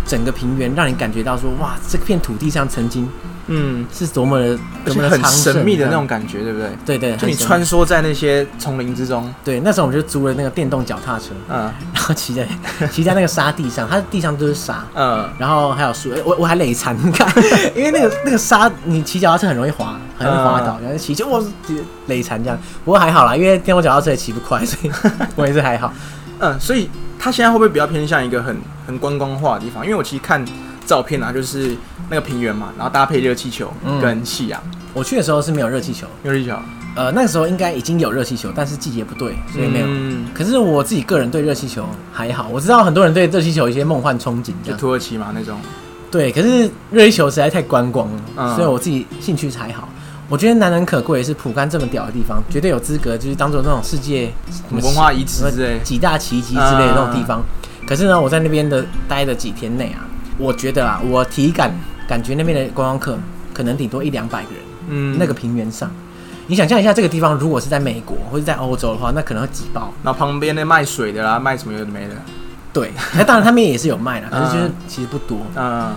[0.06, 3.08] 整个平原让你感觉到说，哇，这片土地上曾经。
[3.48, 6.70] 嗯，是多么的，多么很神秘的那种感觉，对不对？
[6.86, 9.32] 对对，就你穿梭在那些丛林之中。
[9.44, 12.48] 对，那时候我们就租了那个电动脚踏车，嗯，然后骑在
[12.92, 17.32] 骑在那个沙地上，它地上都是沙，嗯，然后还有树，我我还累残，你看，
[17.76, 21.46] 因为那个那个沙，你骑脚踏车很容易滑，很容易滑倒，然后骑就我
[22.08, 22.58] 累残这样。
[22.84, 24.92] 不过还好啦，因为电动脚踏车也骑不快，所以
[25.36, 25.94] 我也是还好。
[26.40, 29.84] 嗯，所以它现在会不会比较偏向一个很很观光化的地方？
[29.86, 30.44] 因为我其实看。
[30.86, 31.76] 照片啊，就是
[32.10, 33.72] 那个平原嘛，然后搭配热气球
[34.02, 34.62] 跟夕阳。
[34.94, 36.56] 我去的时候是没有热气球，热气球。
[36.96, 39.88] 呃，那个时候应该已经有热气球，但是季节不对，所以没有。
[40.34, 45.58] 可是我自己个人对热气球还好，我知道很多人对热气球有一些梦幻憧憬，就土耳其嘛那种。
[46.10, 49.90] 对，可是热气球实在太观光了，所以我自己兴趣才好。
[50.30, 54.32] 我觉得难能可贵是普甘这么屌的地方，绝对有资格就是当做那种世界
[54.72, 57.44] 文化遗址之类、几大奇迹之类的那种地方。
[57.86, 60.08] 可是呢，我在那边的待的几天内啊。
[60.38, 61.74] 我觉得啊，我体感
[62.08, 63.18] 感觉那边的观光客
[63.54, 64.60] 可能顶多一两百个人。
[64.88, 65.90] 嗯，那个平原上，
[66.46, 69.92] 你想象一下，这个地方如果是在美国或者在欧洲的话，那可能会挤爆。
[70.04, 72.14] 那旁边那卖水的啦，卖什么有的没的。
[72.72, 75.40] 对， 那当然他们也是有卖的，可是就是其实不多。
[75.56, 75.96] 嗯，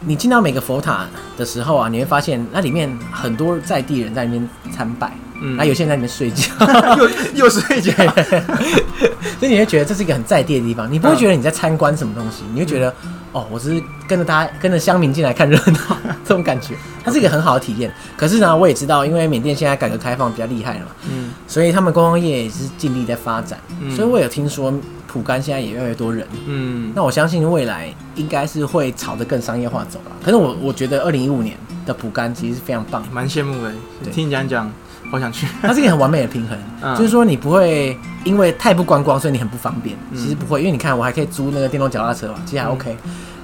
[0.00, 5.10] 你进到每个佛塔的时候啊，你会发现那里面很多在地人在那边参拜。
[5.40, 6.52] 嗯，那有些人在里面睡觉，
[6.96, 7.92] 又又睡觉，
[9.38, 12.92] 所以你会觉得这是一个很在地的地方，你不会觉得你在参观什么东西，你会觉得
[13.32, 16.74] 哦，我只是跟着大家跟着乡民进来看热闹， 这种感觉，
[17.04, 17.92] 它是一个很好的体验。
[18.16, 23.58] 可是呢，我也知道，因为缅甸现在改革开放比较厉害了嘛，嗯，所以他们观光业也是尽力在发展，
[23.94, 24.72] 所以我有听说
[25.06, 30.12] 普甘现在也越来越多人，嗯，那我相信未来应该是会朝着更商业化走了。
[30.24, 33.72] 可是我我觉得二零一五年的普甘其实是非常棒，蛮羡慕的，
[34.10, 34.70] 听你讲讲。
[35.10, 39.96] 好想去， 它是一个很完美的平衡，就是说你不会因为太不观光，所以你很不方便。
[40.14, 42.96] 其实不会，因为你看我还可以租那个电动脚踏车嘛，其实还 OK。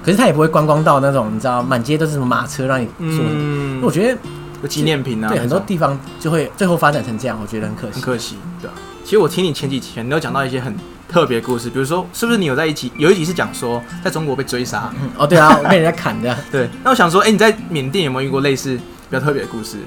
[0.03, 3.25] 可是它也不会观光到那种你知道满街都是什么马车让你坐。
[3.27, 4.13] 嗯，我觉
[4.61, 7.93] 得纪念品啊，对很多地方就会最后发展成这样，我觉得很可惜。
[7.93, 8.69] 很可惜，对
[9.03, 10.75] 其实我听你前几天你有讲到一些很
[11.07, 14.91] 特别故事，比如说是不是你有在一起有一集是讲说在中国被追杀？
[15.17, 16.35] 哦，对啊，我被人家砍的。
[16.51, 19.77] 对，那我想说，哎，你在缅甸有没有遇过类似比较特别的故事？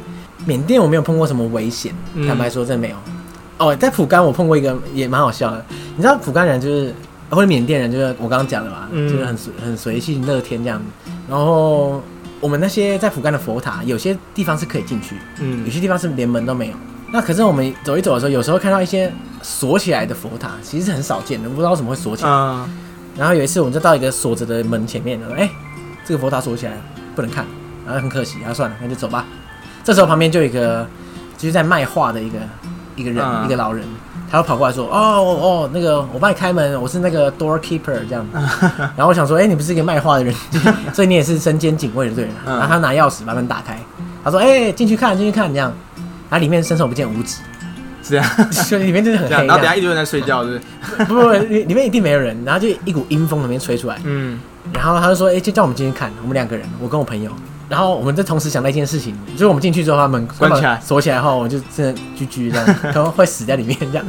[0.48, 1.92] 缅甸我没有碰过什么危险，
[2.26, 2.96] 坦白说真没有。
[3.58, 5.62] 哦，在蒲甘我碰过一个也蛮好笑的。
[5.94, 6.94] 你知道蒲甘人就是
[7.28, 10.80] 或者缅甸人就是我刚刚讲的嘛，就是很很随性乐天这样。
[11.28, 12.02] 然后
[12.40, 16.74] 我们那些在蒲甘的佛塔，有些地方是可以进去，嗯，有些地方是连门都没有。
[17.12, 22.30] 那可是我们走一走的时候，有时候看到一些锁起来的佛塔，其实是很少见的，不知道为什么会锁起来。
[23.18, 25.50] 然后有一次我们就到一个锁着的门前面，说：“哎，
[26.06, 26.72] 这个佛塔锁起来
[27.14, 27.44] 不能看。”
[27.84, 29.26] 然后很可惜，然后算了，那就走吧。
[29.88, 30.86] 这时候旁边就有一个，
[31.38, 32.36] 就是在卖画的一个
[32.94, 33.82] 一个人，一个老人，
[34.30, 34.92] 他就跑过来说：“哦
[35.40, 38.22] 哦，那个我帮你开门，我是那个 doorkeeper 这样。
[38.94, 40.34] ”然后我想说：“哎，你不是一个卖画的人，
[40.92, 43.78] 所以你也是身兼警卫的对了。”然后他拿钥匙把门打开，
[44.22, 45.72] 他说：“哎，进去看，进去看，这样。”
[46.28, 47.36] 然后里面伸手不见五指，
[48.02, 49.46] 是这样， 所以里面真的很黑。
[49.46, 50.60] 然后等下一堆人在睡觉，是
[50.98, 51.04] 不是？
[51.06, 52.36] 不不，里面一定没有人。
[52.44, 54.38] 然后就一股阴风里面吹出来，嗯。
[54.74, 57.30] 然后他就说：“哎，就叫我们进去看，我们两个人，我跟我朋友。”
[57.68, 64.04] 然后我们在同时想到一件事情，就是我们进去之后，他们关起来、锁起来后，我就真的居居这样， 可能会死在里面这样。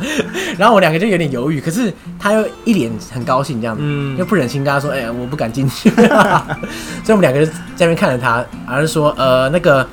[0.57, 5.89] 然后我两个就有点犹豫，可是他又一脸很高兴这样，嗯，又不忍心跟他说，哎，我不敢进去。
[7.03, 9.85] 所以我们两个就在那边看着他，而是说，呃，那个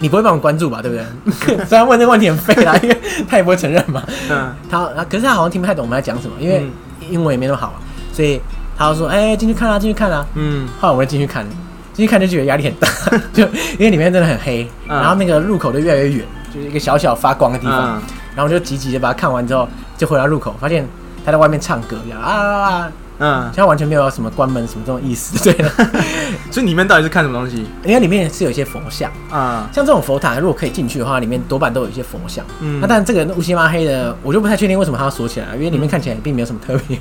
[0.00, 0.82] 你不会帮我关注吧？
[0.82, 1.56] 对不对？
[1.66, 4.02] 虽然问这个问题很废啦，因为他也不会承认嘛。
[4.30, 4.52] 嗯。
[4.68, 6.66] 他，可是他好像听不太懂我们在讲什么，因为
[7.08, 7.74] 英文也没那么好，
[8.12, 8.40] 所以
[8.76, 10.26] 他就说，哎，进去看啊，进去看啊。
[10.34, 10.66] 嗯。
[10.80, 11.46] 后来我们就进去看。
[11.92, 12.88] 进去看就觉得压力很大，
[13.32, 13.42] 就
[13.78, 18.00] 因为里面真的很黑，然后那个入口就越来越远，就是一个小小发光的地方，
[18.34, 20.86] 然后我就急急的把它看完之后，就回到入口，发现
[21.24, 25.64] 他在外面唱歌，样啊，嗯，他完全没有什么关门什么这种意思，对。
[26.50, 27.64] 所以里面到底是看什么东西？
[27.84, 32.44] 因为里面是有一些佛像啊，像这种佛塔，如果可以进去的话，里面多半都有一些佛像。
[32.60, 36.98] 嗯，那但这个乌漆嘛黑的，我就不太确定为什么它要锁起来，因为里面看起来并没有什么特别，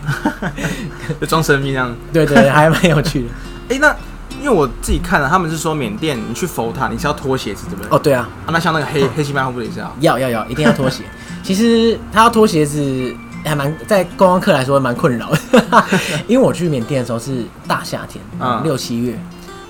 [1.19, 1.95] 就装神秘这样。
[2.11, 3.27] 对对，还蛮有趣的。
[3.69, 3.95] 哎，那。
[4.41, 7.95] 因为我自己看了，他们是说缅甸你去佛塔你是要脱鞋子，对不对？
[7.95, 8.27] 哦，对啊。
[8.45, 9.91] 啊，那像那个黑黑漆嘛会不会也是啊？
[9.99, 11.03] 要要要，一定要脱鞋。
[11.43, 15.39] 其实他要脱鞋子还蛮在观光客来说蛮困扰的，
[16.27, 18.23] 因为我去缅甸的时候是大夏天，
[18.63, 19.17] 六七月，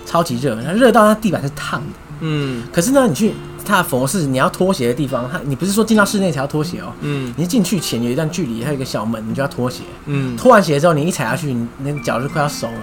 [0.06, 1.88] 超级热，它热到那地板是烫的。
[2.22, 2.64] 嗯。
[2.72, 3.34] 可是呢，你去
[3.66, 6.92] 他的佛寺，你要脱鞋的地方，它你不是说进到室内才要脱鞋哦。
[7.02, 7.34] 嗯。
[7.38, 9.84] 你进去前有一段距离，还有一个小门，你就要脱鞋。
[10.06, 10.36] 嗯。
[10.36, 12.74] 脱完鞋之后，你一踩下去，你那脚就快要熟了。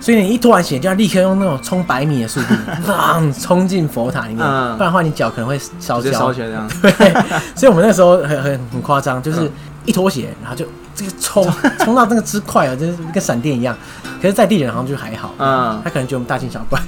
[0.00, 2.54] 所以你一脱完鞋就要立刻用那种冲百米的速度，
[2.86, 6.12] 砰冲进佛塔里面，不然的话你脚可能会烧焦。
[6.12, 6.70] 烧焦这样。
[6.80, 7.12] 对，
[7.56, 9.50] 所以我们那时候很很很夸张，就是
[9.84, 10.64] 一脱鞋，然后就
[10.98, 11.46] 这个冲
[11.84, 13.76] 冲到那个之快啊，就是跟闪电一样。
[14.20, 16.80] 可是，在地人好像就还好，嗯，他可能觉得我们大惊小怪，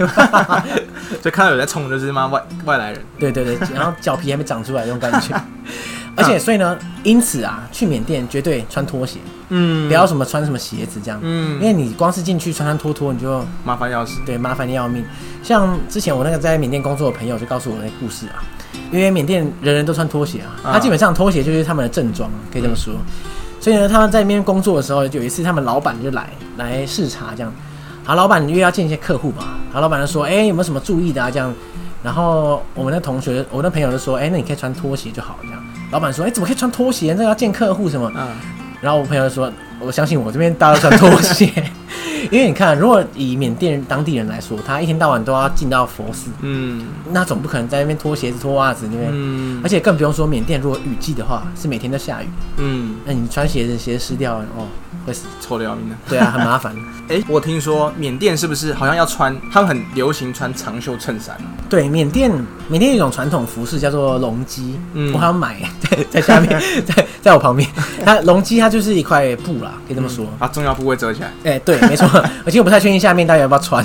[1.22, 3.00] 所以看到有在冲，就是妈外外来人。
[3.20, 5.40] 对对对， 然后脚皮还没长出来那种感觉。
[6.16, 9.20] 而且，所以呢，因此啊，去缅甸绝对穿拖鞋，
[9.50, 15.04] 嗯，不要什么穿什么鞋子这样，嗯，因为你光是进去穿穿脱脱，你就麻烦要死，对，麻烦的要命。
[15.40, 18.42] 像之前我那个在缅甸工作的朋友就告诉我那个故事啊，
[18.90, 22.92] 因为缅甸人人都穿拖鞋啊，他基本上拖鞋就是他们的正装，可以这么说。
[23.60, 27.52] 所以呢，他们在那边工作的时候，有一次他们老板就来来视察这样，
[28.02, 31.30] 好，老板因为要见一些客户嘛，好，老板就说，哎，有没有什么注意的啊？
[31.30, 31.54] 这样，
[32.02, 35.62] 然后我们的同学，我的朋友就说，哎，那你可以穿拖鞋就好，这样。
[35.92, 37.14] 老板说：“哎，怎么可以穿拖鞋？
[37.18, 38.28] 那要见客户什么？”嗯，
[38.80, 41.50] 然后我朋友就说：“我相信我这边大家都穿拖鞋。
[42.30, 49.08] ”因为你看，如果以缅甸当地人来说，他一天到晚都要进到佛寺，嗯，那总不可能在那边脱鞋子、脱袜子，对不对？
[49.10, 52.26] 嗯，而且更不用说缅甸，如果雨季的话，是每天都下雨，
[52.58, 54.66] 嗯，那你穿鞋子，鞋子湿掉了，哦，
[55.06, 55.96] 会死，臭的要命的。
[56.08, 56.74] 对啊，很麻烦。
[57.08, 61.36] 哎，我听说缅甸是不是好像要穿，他们很流行穿长袖衬衫？
[61.68, 62.30] 对，缅甸
[62.68, 65.60] 缅甸有一种传统服饰叫做龙基，嗯，我好像买
[65.90, 67.68] 在在下面，在在我旁边，
[68.04, 71.32] 它龙基它就是一块布啦，可以这么说，把重要部位遮起来。
[71.42, 72.06] 哎，对，没错。
[72.46, 73.84] 而且我不太确定下面大家要不要穿，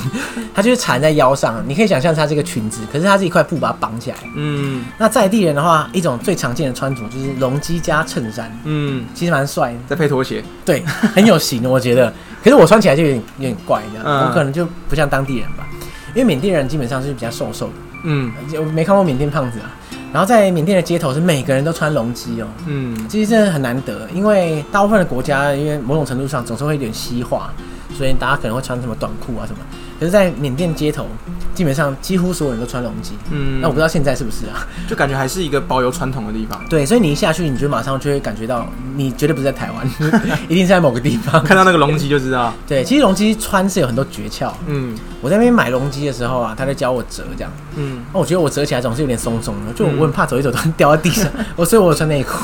[0.54, 4.17] 它就是缠在腰上，你可以想象它这个裙子，可是它是一块布把它绑起来。
[4.36, 8.56] 嗯，那在地人的话，一种最常见的穿着就是龙基加衬衫。
[8.65, 12.12] 嗯，其实蛮帅，再配拖鞋，对，很有型，我觉得。
[12.44, 15.68] 可是我穿起来就有点有点怪，这样，我可能就不像当地人吧，
[16.13, 17.74] 因为缅甸人基本上是比较瘦瘦的。
[18.04, 19.72] 嗯，我没看过缅甸胖子啊。
[20.13, 27.52] 然后在缅甸的街头是每个人都穿龙基哦，嗯，其实真的很难得，因为大部分的国家因为某种程度上总是会有点西化。
[27.98, 29.60] 所以大家可能会穿什么短裤啊什么，
[30.00, 31.08] 可是，在缅甸街头，
[31.54, 33.14] 基本上几乎所有人都穿龙基。
[33.32, 34.68] 嗯，那我不知道现在是不是啊？
[34.88, 36.62] 就感觉还是一个保有传统的地方。
[36.70, 39.90] 对，所以你一下去，你就马上就会感觉到，你绝对不是在台湾，
[40.50, 41.42] 一定是在某个地方。
[41.44, 42.54] 看到那个龙基就知道。
[42.68, 44.52] 对，其实龙基穿是有很多诀窍。
[44.68, 47.52] 嗯，我在那边买龙基的时候啊，他在教我折这样。
[47.78, 51.32] 嗯，那我觉得我折起来总是有点松松的，就我很怕走一走突然掉在地上。
[51.56, 52.38] 我所以我穿内裤。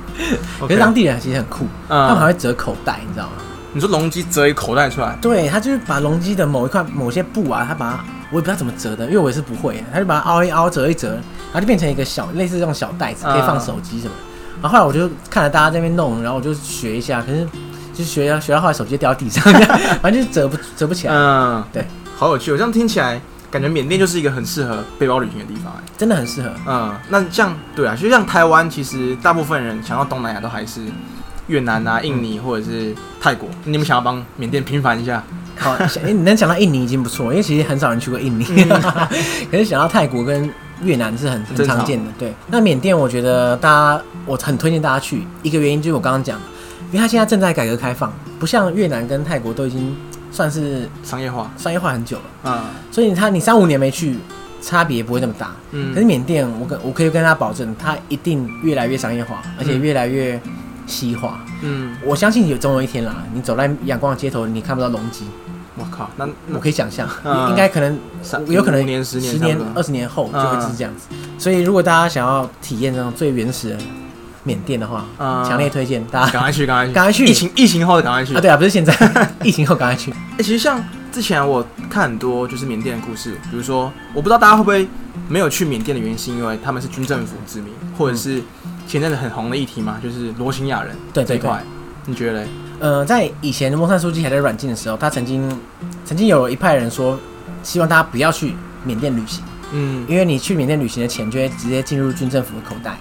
[0.60, 3.32] 可是当地人其实很酷，他们还会折口袋，你知道吗？
[3.72, 5.16] 你说龙基折一口袋出来？
[5.20, 14.12] 对，他就是把龙基的某一块、某些布啊，他把它，我也不知道怎么折的，因为我也是不会，他就把它凹一凹，折一折，然后就变成一个小类似这种小袋子，可以放手机什么。
[14.60, 17.48] 然后后来我就看着大家在那边弄，然后我就学一下，可是
[17.94, 19.42] 就学到学到后来手机掉到地上，
[20.02, 21.14] 反正就是折不折不起来。
[21.14, 23.18] 嗯，对，好有趣，我这样听起来
[23.50, 26.50] 感觉缅甸就是一个很适合背包旅行的地方，哎，真的很适合。
[26.66, 30.82] 嗯，那像对啊，就像台湾，其实大部分人想到东南亚都还是。
[31.52, 35.22] 越南啊、印尼或者是泰国，你们想要帮缅甸平反一下？
[35.58, 38.44] 好，哎，你能想到印尼已经不错，因为其实很少人去过印尼。
[39.52, 40.50] 可是想到泰国跟
[40.82, 42.10] 越南是很很常见的。
[42.18, 46.40] 对，那缅甸我觉得大家我很推荐大家去，一个原因就是我刚刚讲，
[46.90, 48.10] 因为它现在正在改革开放，
[48.40, 49.94] 不像越南跟泰国都已经
[50.30, 52.22] 算是商业化，商业化很久了。
[52.44, 54.16] 嗯，所以他你三五年没去，
[54.62, 55.50] 差别不会那么大。
[55.72, 60.40] 嗯，可是缅甸，我跟我可以跟他保证，它一定越来越商业化，而且越来越。
[60.86, 65.26] 西化，嗯，我相信有总有一天啦，你走在阳光的街头，你看不到龙脊。
[65.74, 67.08] 我靠，那我可以想象，
[67.48, 67.98] 应该可能
[68.46, 71.06] 有可能年、十年、十年、二十年后就会是这样子。
[71.38, 73.78] 所以，如果大家想要体验这种最原始的
[74.44, 77.24] 缅甸的话，强烈推荐大家赶快去，赶快去，赶快去！
[77.24, 78.40] 疫情疫情后的赶快去啊！
[78.40, 78.94] 对啊，不是现在，
[79.42, 80.10] 疫情后赶快去。
[80.32, 80.78] 哎，其实像
[81.10, 84.86] 之前我看很多就是缅甸的故事，比如说，我不知道大家会不会
[85.26, 88.42] 没有去缅甸的原因，是因为他们是军政府殖民，或者是。
[88.86, 91.62] 前阵子很红的议题嘛，就是罗兴亚人对这一块，
[92.06, 92.46] 你觉得？
[92.80, 95.48] 呃，在以前翁山书记还在软禁的时候，他曾经
[96.04, 97.16] 曾经有一派人说，
[97.62, 102.98] 希望大家不要去缅甸旅行，嗯，因为你去缅甸旅行的钱就会直接进入军政府的口袋。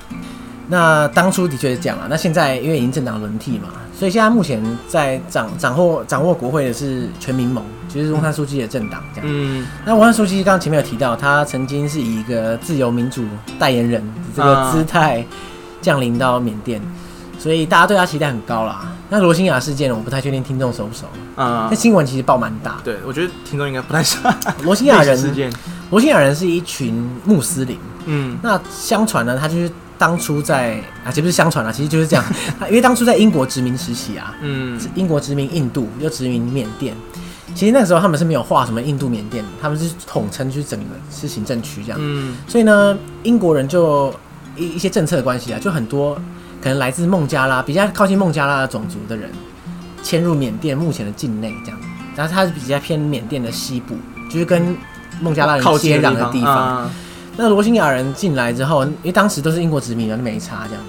[0.68, 2.06] 那当初的确是这样啊。
[2.08, 9.28] 那现在因为已经政党轮替嘛，所以现在目前在掌掌握掌握国会的是全民盟，就是翁山书记的政党这样。
[9.28, 13.26] 嗯，那翁山书记刚刚前面有提到，他曾经是以一个自由民主
[13.58, 14.04] 代言人
[14.36, 15.26] 这个姿态。
[15.82, 16.82] 降临到缅甸，
[17.40, 18.88] 所以大家对他期待很高啦。
[19.10, 21.68] 那罗兴亚事件，我不太确定听众熟不熟啊？
[21.70, 22.80] 那新闻其实报蛮大。
[22.82, 24.18] 对，我觉得听众应该不太熟。
[24.64, 25.52] 罗兴亚人事件，
[25.92, 26.94] 罗兴亚人是一群
[27.26, 27.78] 穆斯林。
[28.06, 32.24] 嗯，那相传呢，他就是当初在啊，其实不是相传啊，其实就是这样。
[32.70, 36.96] 因为当初在英国殖民时期啊，嗯，英国殖民印度又殖民缅甸，
[37.54, 42.00] 其实那个时候他们是没有划什么印度缅甸，他们是统称就是整个是行政区这样。
[42.02, 44.14] 嗯，所以呢，英国人就。
[44.56, 46.16] 一一些政策的关系啊，就很多
[46.62, 49.30] 可能来自孟加拉比较靠近孟加拉的种族的人
[50.04, 51.80] 迁入缅甸目前的境内，这样，
[52.16, 53.96] 然后它是比较偏缅甸的西部，
[54.30, 54.76] 就是跟
[55.22, 56.90] 孟加拉人接壤的地方。
[57.38, 60.84] 那罗兴亚人进来之后，因为当时都是英国殖民，没差这样。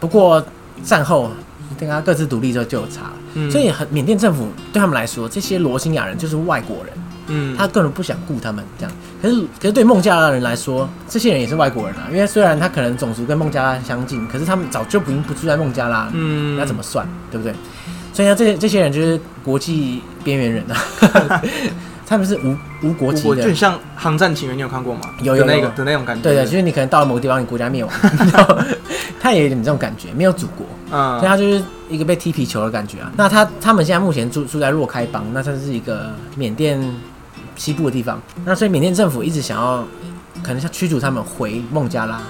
[0.00, 0.44] 不过
[0.82, 1.30] 战后
[1.78, 3.12] 跟他各自独立之后就有差，
[3.50, 6.92] 所以很缅甸政府对他们来说，这些罗兴亚人就是外国人。
[7.28, 12.08] 嗯，他根本不想雇他们这样，可是可是对孟加拉人来说，这些人也是外国人啊。
[12.12, 17.54] 因为虽然他可能种族跟孟加拉相近，可是他们早就不不住在孟加拉，嗯，那怎么算，对不对？
[18.12, 21.42] 所以呢，这些这些人就是国际边缘人啊，
[22.06, 25.00] 他们是无无国籍的，就很像《航站情缘》，你有看过吗？
[25.22, 27.92] 有有那个的那种感觉，对对，就是你可能到了某个地方，你国家灭亡，
[29.18, 33.10] 他也有点这种感觉，没有祖国，嗯，所以他就是一个被踢皮球的感觉啊。
[33.16, 36.78] 那他他们现在目前住住在若开邦，那他是一个缅甸。
[37.56, 39.84] 西部的地方，那所以缅甸政府一直想要，
[40.42, 42.20] 可能像驱逐他们回孟加拉，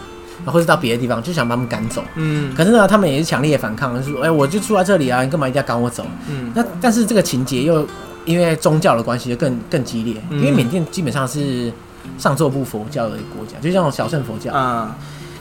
[0.45, 2.03] 或者到别的地方，就想把他们赶走。
[2.17, 7.87] 嗯，可是呢，他们也是强烈反抗，就说：“哎，我就住在这里啊，你干嘛一定要赶我走？”嗯，那但是这个情节又
[8.25, 11.73] 因为宗教的关系就更更激烈，因为缅甸基本上是
[12.19, 14.97] 上座部佛教的国家，就像小乘佛教啊。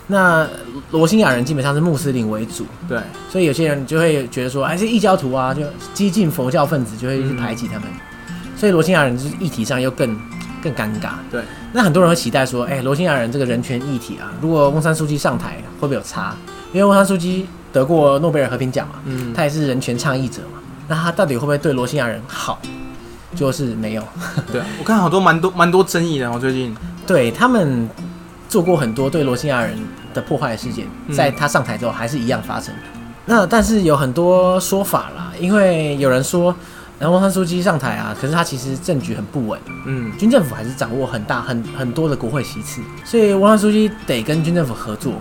[0.08, 0.46] 那
[0.92, 7.84] 罗兴亚人基本上是穆斯林为主，对，所以有些人就会觉得说：“哎，是异教徒啊，就激进佛教分子就会去排挤他们。”
[8.64, 10.18] 所以罗兴亚人就是议题上又更
[10.62, 11.10] 更尴尬。
[11.30, 16.34] 对，那很多人会期待说，哎，罗兴亚人这个人权议题啊，如果翁山书记上台会不会有差？
[16.72, 22.58] 因为翁山书记得过诺贝尔和平奖嘛，嗯，他也是人权倡议者嘛，那他到底会不会对罗兴亚人好？
[23.36, 24.04] 就是没有。
[24.50, 26.74] 对， 我看好多蛮多蛮多争议的，我最近
[27.06, 27.90] 对他们
[28.48, 29.78] 做过很多对罗兴亚人
[30.14, 32.82] 的破坏事件，在他上台之后还是一样发生的。
[33.26, 36.56] 那但是有很多说法啦，因为有人说。
[37.00, 45.14] 然后汪山书记上台啊，可是他其实政局很不稳，嗯，军政府还是掌握很大很很多的国会席次，所以汪山书记得跟军政府合作，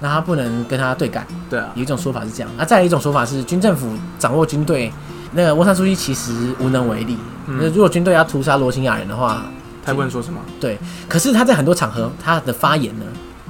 [0.00, 1.26] 那他不能跟他对干。
[1.48, 4.92] 对啊，有一种说法是这样，那再有一种说法是军政府掌握军队，
[5.32, 7.16] 那个汪山书记其实无能为力。
[7.46, 9.46] 那如果军队要屠杀罗兴亚人的话，
[9.82, 10.38] 他不能说什么。
[10.60, 13.04] 对，可是他在很多场合他的发言呢，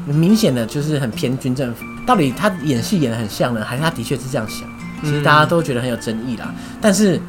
[0.06, 1.84] 明显的就是很偏军政府。
[2.06, 4.68] 到底他演戏演的很像呢，还是他的确是这样想？
[5.02, 7.20] 其实大家都觉得很有争议啦，但是。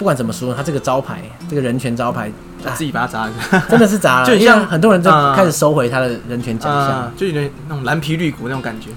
[0.00, 2.32] 不管怎么说，他这个招牌，这个人权招牌，
[2.74, 3.32] 自己把它砸了，
[3.68, 4.24] 真的是砸了。
[4.34, 8.88] 就像很多人都开始收回他的人权奖项，就有点那种蓝皮绿骨那种感觉。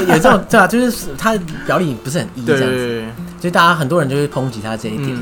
[0.00, 3.04] 有这种 对啊，就是他表里不是很一这样子，
[3.40, 5.16] 所以大家很多人就会抨击他这一点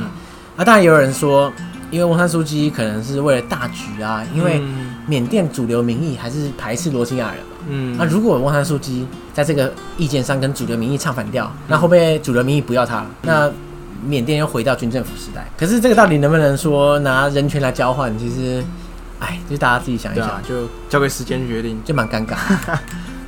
[0.57, 1.53] 啊，当然也有人说，
[1.91, 4.63] 因为翁山书记可能是为了大局啊，因为
[5.07, 7.59] 缅甸主流民意还是排斥罗兴亚人嘛。
[7.69, 13.07] 嗯，那如果翁山书记在这个意见上跟主流民意唱反调，那会不会主流民意不要他了？
[13.21, 13.53] 那
[14.05, 18.17] 缅甸又回到军政府时代，可是这个到底能不能说拿人权来交换？
[18.19, 18.65] 其实，
[19.19, 22.37] 哎，就大家自己想一想，就交给时间决定，就蛮尴尬。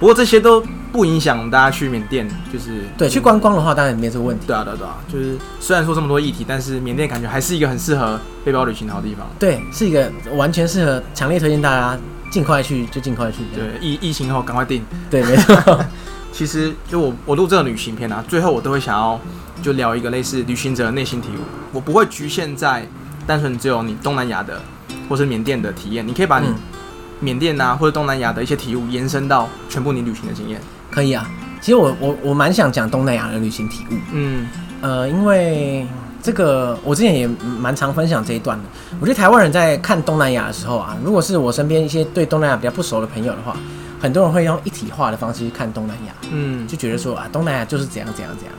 [0.00, 0.60] 不过这些都
[0.90, 4.46] 不影响大家去缅甸，就是对去观光的话，当然没这个问题。
[4.48, 9.24] 对啊，对啊，就是虽然说这么多议题，但是缅甸感觉还是一个很适合背包旅行的好地方。
[9.38, 11.96] 对，是一个完全适合，强烈推荐大家
[12.32, 13.38] 尽快去就尽快去。
[13.54, 14.84] 对，疫疫情后赶快定。
[15.08, 15.84] 对，没错。
[16.32, 19.20] 其实就我我录这个旅行片啊，最后我都会想要
[19.62, 22.88] 就聊一个类似旅行者的内心体悟，我不会局限在
[23.26, 24.58] 单纯只有你东南亚的
[25.08, 26.48] 或是缅甸的体验，你可以把你
[27.20, 30.58] 缅甸啊或者东南亚的一些体悟延伸到全部你旅行的经验。
[30.90, 31.30] 可以啊，
[31.60, 33.94] 其实我我我蛮想讲东南亚的旅行体悟。
[34.12, 34.48] 嗯，
[34.80, 35.86] 呃，因为
[36.22, 37.28] 这个我之前也
[37.58, 38.64] 蛮常分享这一段的。
[39.00, 43.54] 我觉得台湾人在看东南亚的时候啊，如果是我身边一些对东南亚比较不熟的朋友的话。
[44.02, 48.54] 很多人会用一体化的方式去看东南亚，嗯，就觉得说啊，东南亚就是怎样怎样怎样。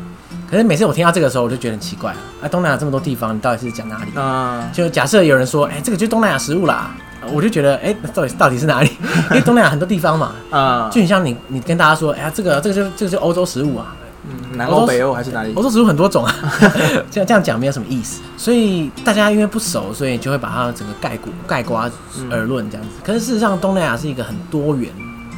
[0.49, 4.17] 可是每次我听到这个时候，我就觉得很奇怪啊，啊，东南亚这么多地方，你到底是讲哪里？
[4.17, 6.91] 啊，就假设有人说，哎，这个就是东南亚食物啦，
[7.33, 8.89] 我就觉得，哎，到底到底是哪里？
[9.31, 15.51] 因为东南亚很多地方嘛，啊，就很像你你跟大家说，哎呀，这个这个就这个就欧洲食物啊，嗯，南欧北欧还是哪里？
[15.55, 16.33] 欧洲食物很多种啊，
[17.11, 18.21] 这样这样讲没有什么意思。
[18.37, 21.89] 所以大家因为不熟，所以就会把它整个概括概括
[22.29, 22.93] 而论这样子。
[23.03, 24.91] 可是事实上，东南亚是一个很多元。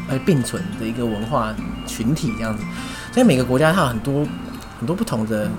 [0.10, 1.54] 而并存的一个文化
[1.88, 2.64] 群体这样子，
[3.12, 4.26] 所以每个国家它有很多
[4.80, 5.50] 很多不同的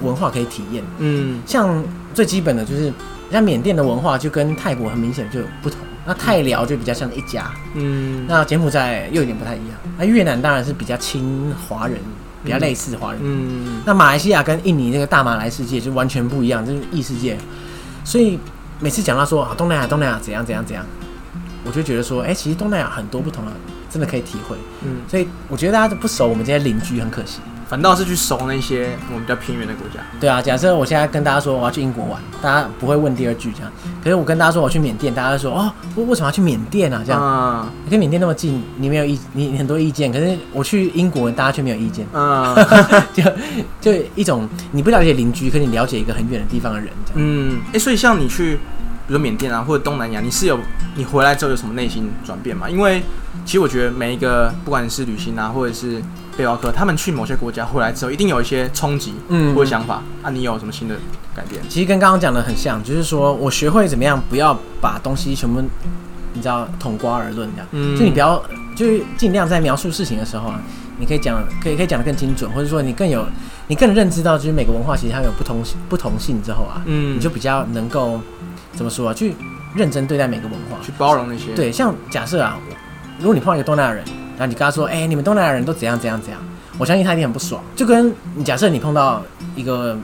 [0.00, 0.82] 文化可以体验。
[0.98, 1.82] 嗯，像
[2.14, 2.92] 最基本的就是，
[3.30, 5.78] 像缅甸的文化就跟泰国很明显就有不同。
[6.06, 7.50] 那泰辽就比较像一家。
[7.74, 9.76] 嗯，那柬埔寨又有点不太一样。
[9.98, 11.98] 那越南当然是比较亲华人，
[12.42, 13.20] 比较类似华人。
[13.22, 17.36] 嗯，那马来西亚跟印尼那个大马来世界就完全不一样，就是异世界。
[18.02, 18.38] 所以
[18.80, 20.84] 每次讲到说啊东南亚东南亚怎样怎样怎样。
[21.64, 23.52] 我就觉得说，哎，其实东南亚很多不同的，
[23.90, 24.56] 真的可以体会。
[24.82, 27.40] 嗯，所以我觉得大家都不熟我们这些邻居，很可惜。
[27.68, 30.00] 反倒是去熟那些我们比较偏远的国家。
[30.18, 33.70] 对啊，假设我现在跟大家说我要去英国玩，大家不会问第二句这样。
[34.02, 37.00] 可是我跟大家说我去缅甸，大家说哦，为为什么要去缅甸啊？
[37.06, 40.10] 这样，你跟缅甸那么近，你没有意，你很多意见。
[40.10, 42.04] 可是我去英国，大家却没有意见。
[42.12, 42.56] 嗯，
[43.14, 43.22] 就
[43.80, 46.88] 就一种你不了解邻居，可是你了解一个很远的地方的人。
[47.06, 47.20] 这样。
[47.22, 48.58] 嗯，哎，所以像你去。
[49.10, 50.56] 比如缅甸啊，或者东南亚，你是有
[50.94, 52.70] 你回来之后有什么内心转变吗？
[52.70, 53.02] 因为
[53.44, 56.00] 其实我觉得每一个不管是旅行啊，或者是
[56.36, 60.30] 背包客，他们去某些国家回来之后，一定有一些冲击，嗯，或者想法啊。
[60.30, 60.94] 你有什么新的
[61.34, 61.60] 改变？
[61.68, 65.60] 其实跟刚刚讲的很像，就是说我学会怎么样不要把东西全部
[66.32, 68.40] 你知道统瓜而论这样，嗯，就你不要
[68.76, 70.60] 就是尽量在描述事情的时候啊，
[71.00, 73.26] 你可以讲可以可以讲的更精准，或者说你更有
[73.66, 78.20] 你更认知到就是每个文化其实它有不同不同性之后啊，嗯，你就比较能够。
[78.80, 79.12] 怎么说啊？
[79.12, 79.34] 去
[79.74, 81.52] 认真对待每个文化，去包容那些。
[81.54, 82.56] 对，像假设啊，
[83.18, 84.02] 如果你碰到一个东南亚人，
[84.38, 86.40] 然后你跟他说：“哎，你们东南亚人都怎样怎样怎样。”
[86.80, 87.62] 我相信他一定很不爽。
[87.76, 89.22] 就跟你假设你碰到
[89.54, 89.98] 一个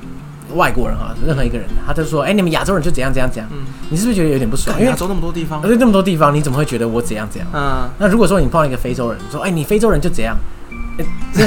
[0.54, 4.78] 外国人哈，任何一个人，他就说：“哎，你们亚洲人就怎样怎样怎样。”嗯，你是不是觉得有点不爽？
[4.78, 7.48] 因为亚洲那么多地方，而且那么多地方，你怎么会觉得我怎样怎样？
[7.54, 7.88] 嗯。
[7.96, 10.36] 那如果说你碰到一个非洲人，说：“哎，你非洲人就怎样。”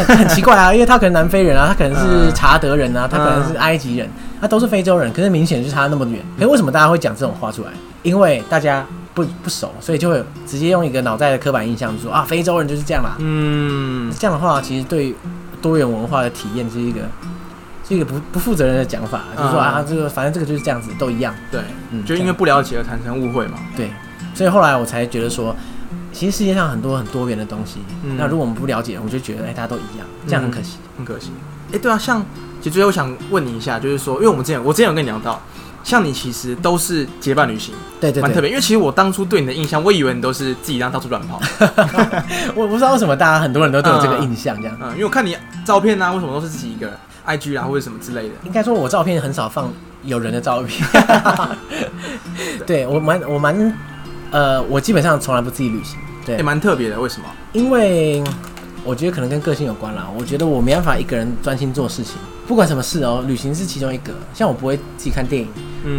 [0.08, 4.08] 很奇怪啊， 因为他可能南非人啊，他可能是查德人啊，他可能是埃及人，
[4.40, 6.20] 他都是非洲人，可是明显就差那么远。
[6.38, 7.72] 可是为什么大家会讲这种话出来？
[8.04, 13.16] 因为大家不不熟，所以就会直接用一个脑袋的刻板印象说啊，非洲人就是这样啦。
[13.20, 15.16] 嗯，这样的话其实对
[15.62, 17.02] 多元文化的体验是一个
[17.88, 21.34] 是一个不不负责任的讲法，就是说啊，这个反正这个就是这样子，都一样。
[21.52, 23.58] 对，嗯，就因为不了解而产生误会嘛。
[23.76, 23.90] 对，
[24.36, 25.56] 所以后来我才觉得说。
[26.12, 27.80] 其实世界上很多很多元的东西，
[28.18, 31.32] 那如果我们不了解，我就觉得哎，大家都一样，这样很可惜，很可惜。
[31.72, 32.26] 哎，对啊，像
[32.60, 35.42] 其实最后想问你一下，就是说，因为我们之前我之前有跟你聊到，
[35.84, 38.50] 像你其实都是结伴旅行，对对，蛮特别。
[38.50, 41.40] 因为其实我当初对你的印象，我以为你都是自己这样到处乱跑。
[42.56, 48.36] 我不知道为什么大家很多人都对我这个印象这样， 嗯，因为我看你照片啊，为什么都是自己一个 IG 啊或者什么之类的。
[48.44, 49.72] 应该说我照片很少放
[50.04, 50.86] 有人的照片。
[52.66, 53.56] 对我蛮我蛮
[54.32, 55.98] 呃，我基本上从来不自己旅行。
[56.26, 57.26] 对也蛮特别的，为什么？
[57.54, 58.24] 因为
[58.84, 60.08] 我觉得可能跟个性有关啦。
[60.18, 62.16] 我觉得我没办法一个人专心做事情，
[62.48, 64.14] 不管什么事哦，旅行是其中一个。
[64.34, 65.50] 像我不会自己看电影，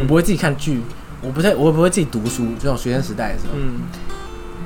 [0.03, 0.83] 我不会自己看剧，
[1.23, 2.47] 我不太我不会自己读书。
[2.61, 3.81] 这种学生时代的时候，嗯，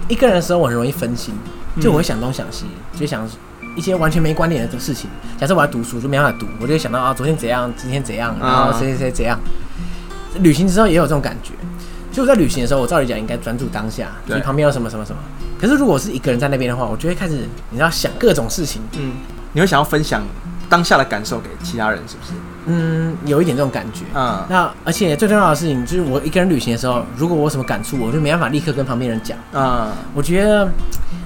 [0.08, 1.32] 一个人的时候我很容易分心，
[1.80, 2.66] 就我会想东想西，
[2.98, 3.26] 就想
[3.76, 5.08] 一些完全没关联的事情。
[5.38, 9.38] 假设我要读书，就没办法读，我就会想到啊，昨天怎样，今天怎样，然后谁谁谁怎样。
[10.40, 11.52] 旅行之后也有这种感觉。
[12.14, 15.18] 就在旅行的时候，我照理讲应该专注当下，你旁边有什么什么什么。
[15.60, 17.40] 可是如果是一个人在那边的话，我就会开始，
[17.70, 18.80] 你要想各种事情。
[18.96, 19.14] 嗯，
[19.52, 20.22] 你会想要分享
[20.68, 22.32] 当下的感受给其他人，是不是？
[22.66, 24.04] 嗯，有一点这种感觉。
[24.14, 29.36] 嗯，那而且最重要的事情就是，我一个人旅行的时候，如果我有什么感触，我就没办法立刻跟旁边人讲。
[29.52, 30.70] 嗯，我觉得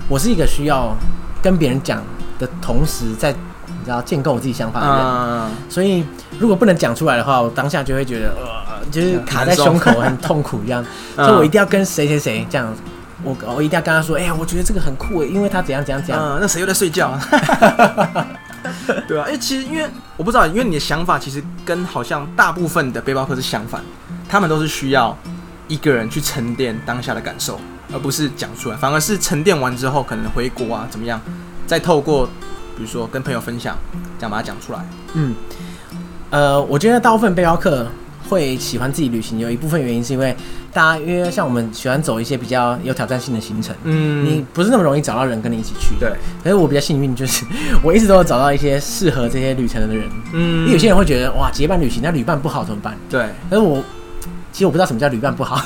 [0.08, 0.96] 我是一个需要
[1.42, 2.02] 跟别人讲
[2.38, 4.96] 的同时，在你知道建构我自己想法的人。
[4.98, 6.02] 嗯，所以
[6.38, 8.67] 如果不能讲出来的话，我当下就会觉得呃。
[8.90, 10.84] 就是卡在胸口很痛苦一样，
[11.16, 12.74] 所以我一定要跟谁谁谁这样，
[13.22, 16.38] 我我一定要跟他说，哎呀，我觉得这个很酷，因为他怎样怎样怎样。
[16.40, 17.18] 那谁又在睡觉？
[19.06, 23.82] 对啊，哎，其实因为我不知道，因为你的想法其实跟好像大部分的背包客是相反，
[24.28, 25.16] 他们都是需要
[25.68, 27.58] 一个人去沉淀当下的感受，
[27.92, 31.20] 而不是讲出来，反而是沉淀完之后，可能回国啊怎么样，
[31.66, 32.26] 再透过
[32.76, 33.76] 比如说跟朋友分享，
[34.18, 34.80] 这样把它讲出来。
[35.14, 35.34] 嗯，
[36.30, 37.86] 呃，我觉得大部分背包客
[38.28, 40.34] 会喜欢自己旅行，有一部分原因是因为
[40.72, 45.94] 大家因为像我们喜欢走一些比较有挑战性的行程，嗯，你不是那么容易找到人跟你一起去。
[45.98, 46.12] 对，
[46.42, 47.44] 可是我比较幸运，就是
[47.82, 50.08] 我一直都有找到一些适合这些旅程的人。
[50.32, 52.96] 嗯，因为有些人会觉得哇，结伴旅行那旅伴不好怎么办？
[53.10, 53.82] 对，可是我。
[54.50, 55.62] 其实我不知道什么叫旅伴不好，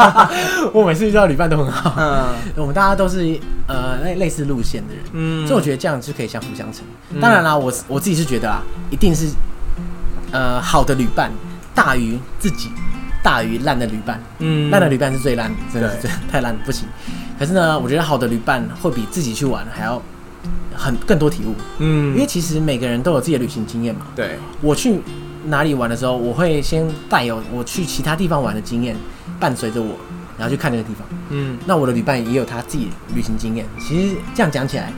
[0.72, 1.94] 我每次遇到旅伴都很好。
[1.96, 3.38] 嗯，我们大家都是
[3.68, 6.82] 呃类类似路线的人，嗯，所以我觉得这样就可以相辅相成。
[7.20, 8.60] 当然啦，我我自己是觉得啊，
[8.90, 9.28] 一定是
[10.32, 11.30] 呃好的旅伴
[11.74, 12.70] 大于自己
[13.22, 16.86] 大于烂的旅伴，嗯，烂的旅伴是最烂的，真的是太烂不行。
[17.38, 20.00] 可是呢，我觉得好的旅伴会比自己去玩还要
[20.74, 24.06] 很更多体悟，嗯，因为其实每个人都有自己的旅行经验嘛。
[24.14, 25.00] 对，我去。
[25.46, 28.94] 哪里玩的时候，我会先带有我去其他地方玩的经验，
[29.40, 29.96] 伴随着我，
[30.38, 31.04] 然后去看那个地方。
[31.30, 33.66] 嗯，那我的旅伴也有他自己旅行经验。
[33.76, 34.92] 其实这样讲起来，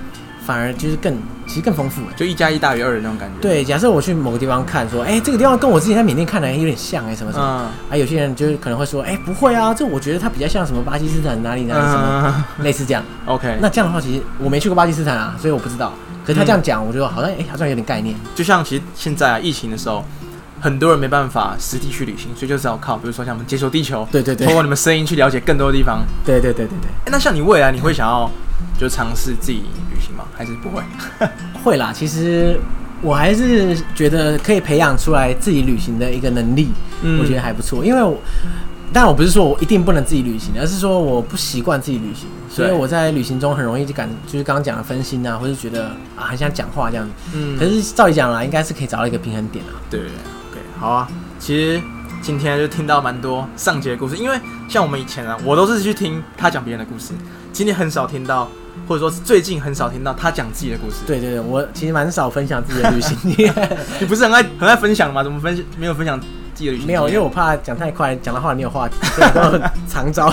[0.47, 1.17] 反而就是更，
[1.47, 2.09] 其实更丰富了。
[2.15, 3.35] 就一加一大于二的那种感觉。
[3.41, 7.45] 对，假设我去某个地方看，说，哎，这个地方跟我之前在缅甸看的有点像，哎，什么什么。
[7.45, 13.03] 啊，有些人就是可能会说，哎，不会啊，这我觉得它比较像什么巴基斯坦哪里哪里什么，类似这样。
[13.27, 15.93] OK，那这样的话，其实我没去过巴基斯坦啊，所以我不知道。
[16.25, 18.15] 可是他这样讲，我觉得好像，哎，好像有点概念。
[18.35, 20.05] 就像其实现在啊，疫情的时候。
[20.61, 26.03] 很多人没办法实地去旅行，所以就只好靠，比如说像我们接触地球，对对对，通过你们声音去了解更多的地方。
[26.25, 27.13] 对对对对对。
[27.13, 28.31] 那像你未来你会想要
[28.79, 30.25] 就尝试自己旅行吗？
[30.35, 30.83] 还是不会？
[31.63, 32.59] 会啦，其实
[33.01, 36.71] 我还是觉得可以培养出来自己旅行的一个能力，
[37.21, 37.85] 我觉得还不错。
[37.85, 38.19] 因为我，
[38.93, 45.87] 但我不是说我一定不能自己旅行，而是说我不习惯自己旅行，所以我在旅行中很容易就感，就是刚刚讲的分心啊，或者觉得
[46.17, 47.13] 啊很想讲话这样子。
[47.35, 47.59] 嗯。
[47.59, 49.81] 可是照理讲啦，应该是可以找到一个平衡点啊。
[49.91, 50.01] 对。
[50.79, 51.81] 好啊，其实
[52.21, 54.39] 今天就听到蛮多上节的故事，因为
[54.69, 57.15] 像我们以前啊，我都是去听他讲别人的故事，
[57.55, 58.49] 今天很少听到，
[58.89, 60.97] 或者说最近很少听到他讲自己的故事。
[61.07, 63.17] 对对对，我其实蛮少分享自己的旅行，
[64.01, 65.23] 你不是很爱很爱分享吗？
[65.23, 66.27] 怎么分没有分享自
[66.57, 66.87] 己的旅行？
[66.89, 68.97] 没有，因为我怕讲太快，讲的话没有话题，
[69.89, 70.29] 常招。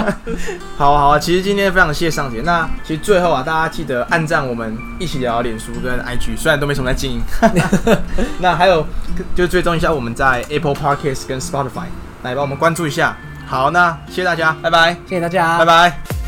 [0.78, 2.40] 好啊好啊，其实今天非常谢谢上姐。
[2.42, 7.20] 那其实最后啊，大家记得按赞我们一起聊脸书跟 IG，虽然都没什么在经营。
[8.40, 8.86] 那还有
[9.34, 11.84] 就追踪一下我们在 Apple Podcast 跟 Spotify，
[12.22, 13.14] 来帮我们关注一下。
[13.46, 14.94] 好，那谢谢大家，拜拜。
[15.06, 16.25] 谢谢大家，拜拜。